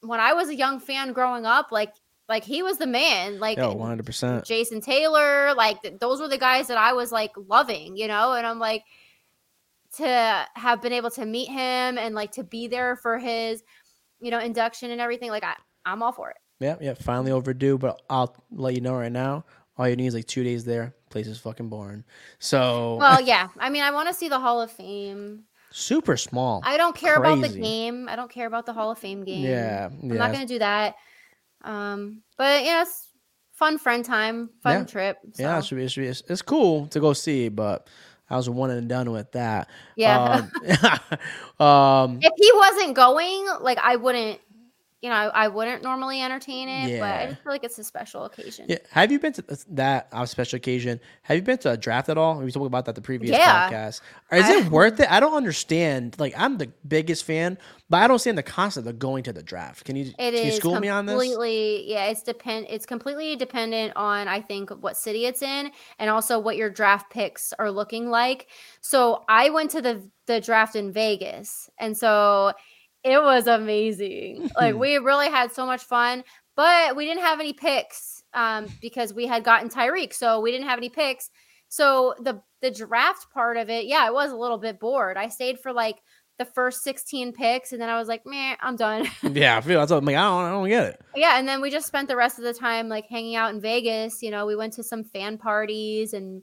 [0.00, 1.94] when I was a young fan growing up, like
[2.28, 3.38] like he was the man.
[3.38, 4.04] Like Yo, 100.
[4.04, 8.08] percent Jason Taylor, like th- those were the guys that I was like loving, you
[8.08, 8.84] know, and I'm like
[9.96, 13.62] to have been able to meet him and like to be there for his,
[14.24, 15.30] you know, induction and everything.
[15.30, 15.54] Like I,
[15.84, 16.36] I'm all for it.
[16.60, 16.94] Yeah, yeah.
[16.94, 19.44] Finally overdue, but I'll let you know right now.
[19.76, 20.94] All you need is like two days there.
[21.10, 22.04] Place is fucking boring.
[22.38, 23.48] So Well, yeah.
[23.58, 25.44] I mean, I want to see the Hall of Fame.
[25.72, 26.62] super small.
[26.64, 28.08] I don't care about the game.
[28.08, 29.44] I don't care about the Hall of Fame game.
[29.44, 30.16] Yeah, I'm yeah.
[30.16, 30.94] not gonna do that.
[31.62, 33.08] Um, but yeah, it's
[33.52, 34.84] fun friend time, fun Yeah.
[34.84, 35.18] trip.
[35.38, 37.88] Yeah, it should be, it should be, it's, it's cool to go see, but
[38.28, 39.68] I was one and done with that.
[39.96, 40.48] yeah.
[41.60, 44.40] Um, um, if he wasn't going, like I wouldn't,
[45.04, 47.84] you know, I, I wouldn't normally entertain it, but I just feel like it's a
[47.84, 48.64] special occasion.
[48.70, 48.78] yeah.
[48.90, 50.98] Have you been to that on a special occasion?
[51.24, 52.38] Have you been to a draft at all?
[52.38, 53.70] We talked about that the previous Yeah.
[53.70, 54.00] podcast.
[54.32, 55.12] Is I- it worth it?
[55.12, 56.16] I don't understand.
[56.18, 57.58] Like, I'm the biggest fan,
[57.90, 59.84] but I don't understand the concept of going to the draft.
[59.84, 61.12] Can you, It can you school me on this?
[61.12, 62.06] completely, yeah.
[62.06, 62.66] It's depend.
[62.70, 67.10] It's completely dependent on I think what city it's in, and also what your draft
[67.10, 68.46] picks are looking like.
[68.80, 72.54] So I went to the the draft in Vegas, and so
[73.04, 74.50] it was amazing.
[74.56, 76.24] like we really had so much fun,
[76.56, 80.66] but we didn't have any picks um, because we had gotten Tyreek, so we didn't
[80.68, 81.30] have any picks.
[81.68, 85.16] So the the draft part of it, yeah, I was a little bit bored.
[85.16, 85.96] I stayed for like
[86.38, 89.06] the first 16 picks and then I was like, man, I'm done.
[89.22, 90.16] Yeah, I feel that's what I'm like.
[90.16, 91.00] I don't, I don't get it.
[91.14, 93.60] yeah, and then we just spent the rest of the time like hanging out in
[93.60, 94.22] Vegas.
[94.22, 96.42] You know, we went to some fan parties and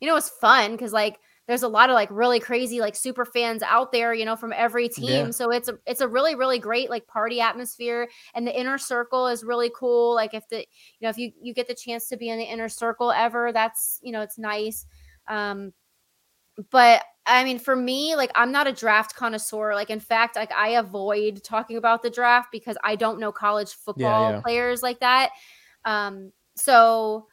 [0.00, 1.18] you know, it was fun because like
[1.48, 4.52] there's a lot of like really crazy like super fans out there, you know, from
[4.52, 5.26] every team.
[5.26, 5.30] Yeah.
[5.30, 8.08] So it's a it's a really, really great like party atmosphere.
[8.34, 10.14] And the inner circle is really cool.
[10.14, 12.44] Like if the you know, if you you get the chance to be in the
[12.44, 14.86] inner circle ever, that's you know, it's nice.
[15.28, 15.72] Um
[16.70, 19.74] but I mean, for me, like I'm not a draft connoisseur.
[19.74, 23.72] Like, in fact, like I avoid talking about the draft because I don't know college
[23.72, 24.40] football yeah.
[24.40, 25.30] players like that.
[25.84, 27.26] Um, so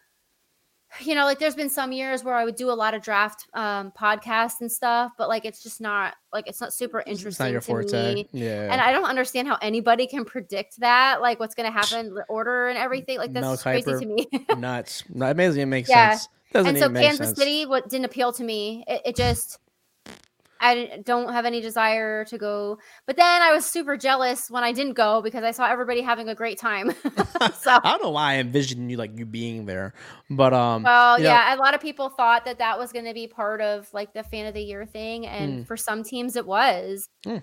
[1.01, 3.45] you know, like there's been some years where I would do a lot of draft
[3.53, 7.61] um podcasts and stuff, but like it's just not like it's not super interesting not
[7.61, 8.15] to forte.
[8.15, 8.27] me.
[8.31, 8.71] Yeah.
[8.71, 12.67] And I don't understand how anybody can predict that, like what's gonna happen, the order
[12.69, 13.17] and everything.
[13.17, 14.27] Like that's just crazy to me.
[14.57, 15.03] nuts.
[15.15, 15.61] That amazing.
[15.61, 16.11] It makes Yeah.
[16.11, 16.29] sense.
[16.51, 17.37] Doesn't and so Kansas sense.
[17.37, 18.83] City, what didn't appeal to me.
[18.87, 19.59] It, it just,
[20.61, 22.79] I don't have any desire to go.
[23.05, 26.27] But then I was super jealous when I didn't go because I saw everybody having
[26.29, 26.91] a great time.
[27.59, 29.93] so, I don't know why I envisioned you like you being there,
[30.29, 30.83] but um.
[30.83, 33.27] well, you know, yeah, a lot of people thought that that was going to be
[33.27, 35.67] part of like the fan of the year thing, and Mm.
[35.67, 37.07] for some teams it was.
[37.25, 37.41] Mm.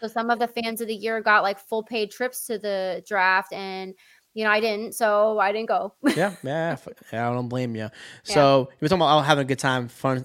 [0.00, 3.02] So some of the fans of the year got like full paid trips to the
[3.08, 3.94] draft, and
[4.34, 5.94] you know I didn't, so I didn't go.
[6.14, 6.76] yeah, yeah,
[7.12, 7.88] yeah, I don't blame you.
[8.22, 10.24] So you were talking about all having a good time, fun,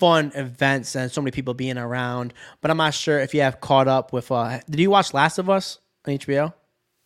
[0.00, 2.34] fun events, and so many people being around.
[2.60, 4.32] But I'm not sure if you have caught up with.
[4.32, 6.52] uh Did you watch Last of Us on HBO?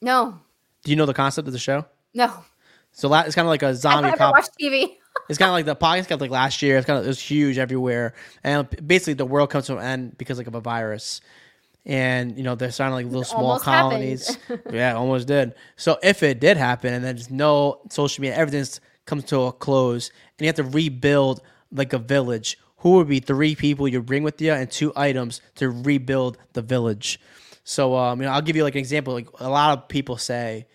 [0.00, 0.38] no,
[0.84, 1.84] Do you know the concept of the show?
[2.14, 2.32] no,
[2.92, 4.32] So la- it's kind of like a zombie never cop.
[4.34, 4.96] watched TV.
[5.28, 6.76] It's kind of like the podcast got like last year.
[6.76, 10.18] It's kind of it was huge everywhere, and basically the world comes to an end
[10.18, 11.20] because like of a virus,
[11.86, 14.36] and you know they're starting like little small colonies.
[14.72, 15.54] yeah, almost did.
[15.76, 18.66] So if it did happen, and there's no social media, everything
[19.06, 21.40] comes to a close, and you have to rebuild
[21.72, 22.58] like a village.
[22.84, 26.62] Who would be three people you bring with you and two items to rebuild the
[26.62, 27.18] village?
[27.64, 29.14] So um, you know, I'll give you like an example.
[29.14, 30.68] Like a lot of people say,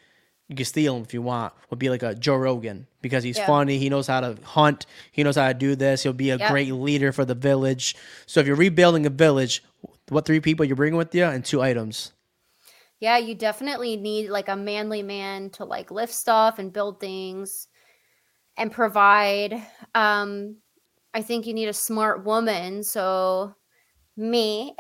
[0.50, 1.54] you can steal him if you want.
[1.70, 3.46] Would be like a Joe Rogan because he's Yeah.
[3.46, 3.78] funny.
[3.78, 4.88] He knows how to hunt.
[5.12, 6.04] He knows how to do this.
[6.04, 6.50] He'll be a Yep.
[6.50, 7.96] great leader for the village.
[8.26, 9.64] So if you're rebuilding a village,
[10.10, 12.14] what three people you're bringing with you and two items?
[13.00, 17.68] Yeah, you definitely need like a manly man to like lift stuff and build things
[18.58, 19.62] and provide.
[19.96, 20.58] Um,
[21.14, 22.84] I think you need a smart woman.
[22.84, 23.56] So
[24.16, 24.76] me.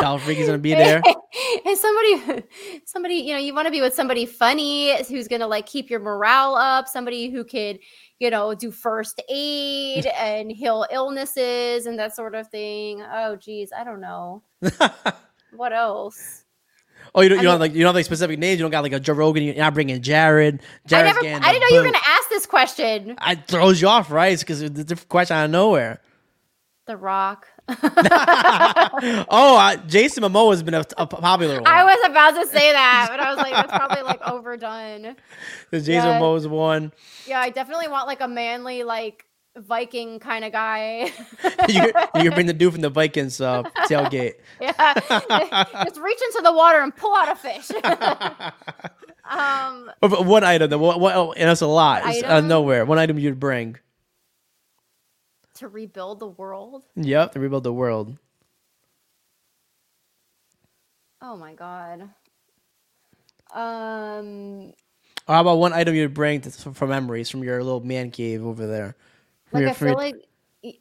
[0.00, 1.02] Dolph gonna be there.
[1.64, 2.44] and somebody
[2.84, 6.00] somebody you know you want to be with somebody funny who's gonna like keep your
[6.00, 7.78] morale up somebody who could
[8.18, 13.70] you know do first aid and heal illnesses and that sort of thing oh geez
[13.76, 14.42] i don't know
[15.56, 16.44] what else
[17.16, 18.58] oh, you don't, you don't mean- like you don't have like specific names.
[18.60, 19.42] You don't got like a Joe Rogan.
[19.42, 20.60] You're not bringing Jared.
[20.92, 24.10] i never i didn't know you were gonna ask this question I throws you off,
[24.12, 24.38] right?
[24.38, 26.00] Because it's a different question out of nowhere.
[26.86, 31.66] the rock oh, I, Jason Momoa has been a, a popular one.
[31.66, 35.16] i was about to say that but i was like that's probably like overdone
[35.70, 36.20] The Jason yeah.
[36.20, 36.92] Momoa's one.
[37.26, 39.24] yeah i definitely want like a manly like
[39.56, 41.10] viking kind of guy
[41.68, 41.92] you,
[42.22, 44.34] you bring the dude from the Vikings uh, tailgate.
[44.60, 44.72] Yeah.
[45.84, 47.70] Just reach into the water and pull out a fish.
[49.28, 52.02] um, But- but one item, though, what, what, oh, and that's a lot.
[52.06, 52.84] It's out of nowhere.
[52.84, 53.76] One item you'd bring.
[55.54, 56.84] to rebuild the world.
[56.96, 58.16] Yep, to rebuild the world.
[61.22, 62.10] Oh my god.
[63.54, 64.72] Um,
[65.26, 68.44] Or how about one item you'd bring to, from memories from your little man cave
[68.44, 68.96] over there?
[69.52, 70.16] Like I feel like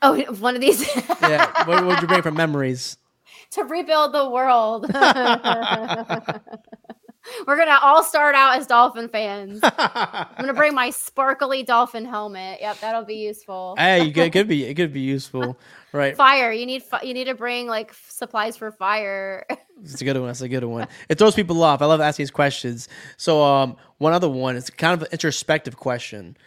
[0.01, 0.85] oh, one of these
[1.21, 2.97] yeah, what would you bring from memories?
[3.51, 4.91] to rebuild the world.
[7.47, 9.59] We're gonna all start out as dolphin fans.
[9.63, 12.59] I'm gonna bring my sparkly dolphin helmet.
[12.61, 13.75] Yep, that'll be useful.
[13.77, 15.57] hey, it could be it could be useful,
[15.91, 16.15] right?
[16.15, 16.51] Fire.
[16.51, 19.45] You need you need to bring like supplies for fire.
[19.81, 20.29] It's a good one.
[20.29, 20.87] It's a good one.
[21.09, 21.81] It throws people off.
[21.81, 22.87] I love asking these questions.
[23.17, 24.55] So, um, one other one.
[24.55, 26.37] It's kind of an introspective question.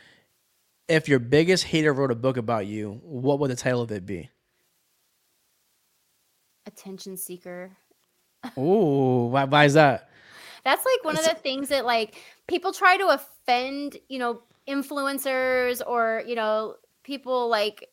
[0.88, 4.06] If your biggest hater wrote a book about you, what would the title of it
[4.06, 4.30] be?
[6.66, 7.76] Attention seeker.
[8.58, 10.10] Ooh, why, why is that?
[10.64, 12.16] That's like one of the things that like
[12.46, 17.88] people try to offend, you know, influencers or, you know, people like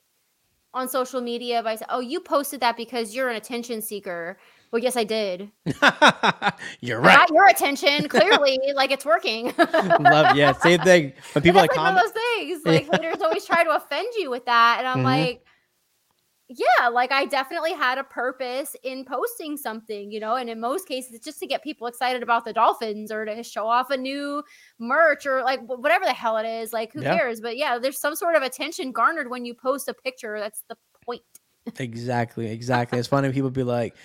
[0.74, 4.38] on social media by saying, "Oh, you posted that because you're an attention seeker."
[4.72, 5.52] Well, yes, I did.
[6.82, 7.18] You're I right.
[7.18, 8.08] got your attention.
[8.10, 9.54] Clearly, like it's working.
[9.58, 11.14] Love, yeah, same thing.
[11.34, 12.62] When people like like one comment, of those things.
[12.66, 15.04] Like haters always try to offend you with that, and I'm Mhm.
[15.04, 15.42] like,
[16.48, 20.36] yeah, like I definitely had a purpose in posting something, you know.
[20.36, 23.42] And in most cases, it's just to get people excited about the Dolphins or to
[23.42, 24.44] show off a new
[24.78, 26.72] merch or like whatever the hell it is.
[26.72, 27.18] Like who Yeah.
[27.18, 27.42] cares?
[27.42, 30.38] But yeah, there's some sort of attention garnered when you post a picture.
[30.40, 31.24] That's the point.
[31.80, 33.00] Exactly, exactly.
[33.00, 33.96] It's funny people be like,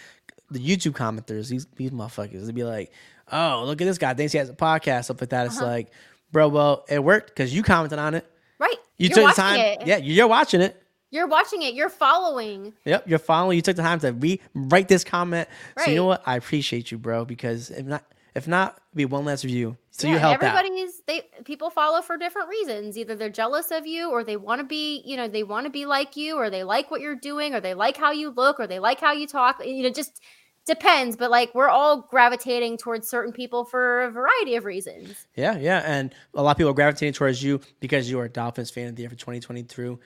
[0.51, 2.93] the YouTube commenters, these these motherfuckers, they'd be like,
[3.31, 5.66] "Oh, look at this guy, thinks he has a podcast, stuff like that." It's Uh-huh.
[5.66, 5.90] like,
[6.32, 8.27] bro, well, it worked because you commented on it.
[8.59, 8.77] Right.
[8.98, 9.59] You You're took the time.
[9.59, 9.86] it.
[9.86, 10.77] Yeah, you're watching it.
[11.12, 11.74] You're watching it.
[11.74, 12.72] You're following.
[12.85, 13.56] Yep, you're following.
[13.56, 15.48] You took the time to re write this comment.
[15.78, 16.22] So you know what?
[16.27, 17.24] I appreciate you, bro.
[17.24, 18.05] Because if not,
[18.35, 19.77] if not, it'd be one less review.
[19.90, 20.55] So yeah, you help out.
[20.56, 22.97] everybody's they people follow for different reasons.
[22.97, 25.70] Either they're jealous of you or they want to be, you know, they want to
[25.70, 28.60] be like you or they like what you're doing or they like how you look
[28.60, 29.64] or they like how you talk.
[29.66, 30.20] You know, just
[30.66, 35.27] depends, but like we're all gravitating towards certain people for a variety of reasons.
[35.35, 38.28] Yeah, yeah, and a lot of people are gravitating towards you because you are a
[38.28, 39.99] Dolphins fan of the year for 2022.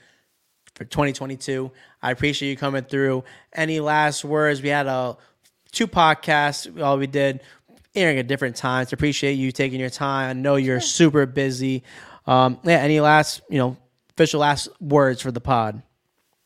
[0.74, 1.70] For 2022,
[2.02, 3.22] I appreciate you coming through.
[3.52, 4.60] Any last words?
[4.60, 5.16] We had a
[5.70, 6.82] two podcasts.
[6.82, 7.42] All we did
[7.94, 8.92] airing at different times.
[8.92, 10.30] Appreciate you taking your time.
[10.30, 11.84] I know you're super busy.
[12.26, 12.78] Um, yeah.
[12.78, 13.76] Any last, you know,
[14.10, 15.82] official last words for the pod?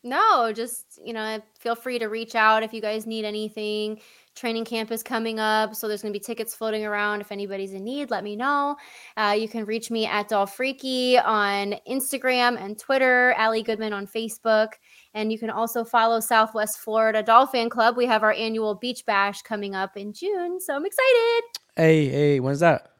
[0.01, 3.99] No, just, you know, feel free to reach out if you guys need anything.
[4.33, 7.19] Training camp is coming up, so there's going to be tickets floating around.
[7.19, 8.77] If anybody's in need, let me know.
[9.17, 14.69] Uh, you can reach me at Dolphreaky on Instagram and Twitter, Allie Goodman on Facebook.
[15.13, 17.97] And you can also follow Southwest Florida Dolfan Club.
[17.97, 21.43] We have our annual beach bash coming up in June, so I'm excited.
[21.75, 22.93] Hey, hey, when's that?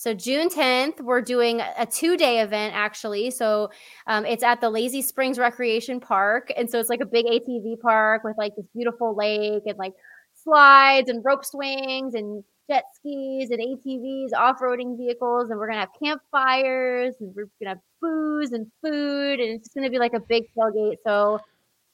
[0.00, 3.30] So June 10th, we're doing a two-day event actually.
[3.30, 3.68] So
[4.06, 7.78] um, it's at the Lazy Springs Recreation Park, and so it's like a big ATV
[7.80, 9.92] park with like this beautiful lake and like
[10.42, 15.90] slides and rope swings and jet skis and ATVs, off-roading vehicles, and we're gonna have
[16.02, 20.20] campfires and we're gonna have booze and food, and it's just gonna be like a
[20.20, 20.96] big tailgate.
[21.06, 21.40] So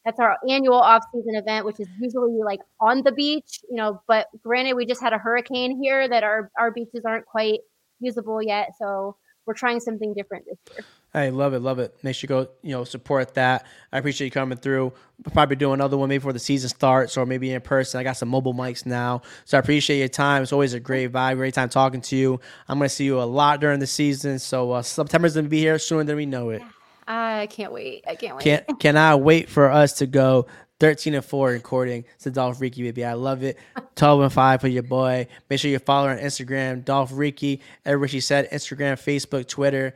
[0.05, 4.01] that's our annual off-season event, which is usually like on the beach, you know.
[4.07, 7.59] But granted, we just had a hurricane here that our our beaches aren't quite
[8.01, 8.73] usable yet.
[8.79, 9.17] So
[9.47, 10.85] we're trying something different this year.
[11.13, 11.97] Hey, love it, love it.
[12.03, 13.65] Make sure you go, you know, support that.
[13.91, 14.93] I appreciate you coming through.
[15.25, 17.99] We'll probably do another one maybe before the season starts or maybe in person.
[17.99, 19.23] I got some mobile mics now.
[19.47, 20.43] So I appreciate your time.
[20.43, 22.39] It's always a great vibe, great time talking to you.
[22.69, 24.39] I'm going to see you a lot during the season.
[24.39, 26.61] So uh, September's going to be here sooner than we know it.
[27.09, 28.05] I can't wait.
[28.07, 28.45] I can't wait.
[28.45, 30.47] Can't, cannot wait for us to go
[30.81, 32.05] 13 and 4 in courting.
[32.15, 33.05] It's a Dolphreaky, baby.
[33.05, 33.59] I love it.
[33.95, 35.27] 12 and 5 for your boy.
[35.49, 37.61] Make sure you follow her on Instagram, Dolphreaky.
[37.85, 39.95] Everywhere she said, Instagram, Facebook, Twitter.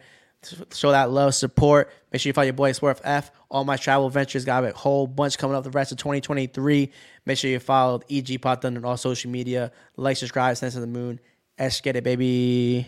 [0.72, 1.92] Show that love, support.
[2.12, 3.30] Make sure you follow your boy worth F.
[3.50, 6.90] All my travel ventures got a whole bunch coming up the rest of 2023.
[7.26, 9.70] Make sure you follow EG Pod Thunder on all social media.
[9.96, 11.20] Like, subscribe, send to the moon.
[11.58, 12.86] Let's get it, baby.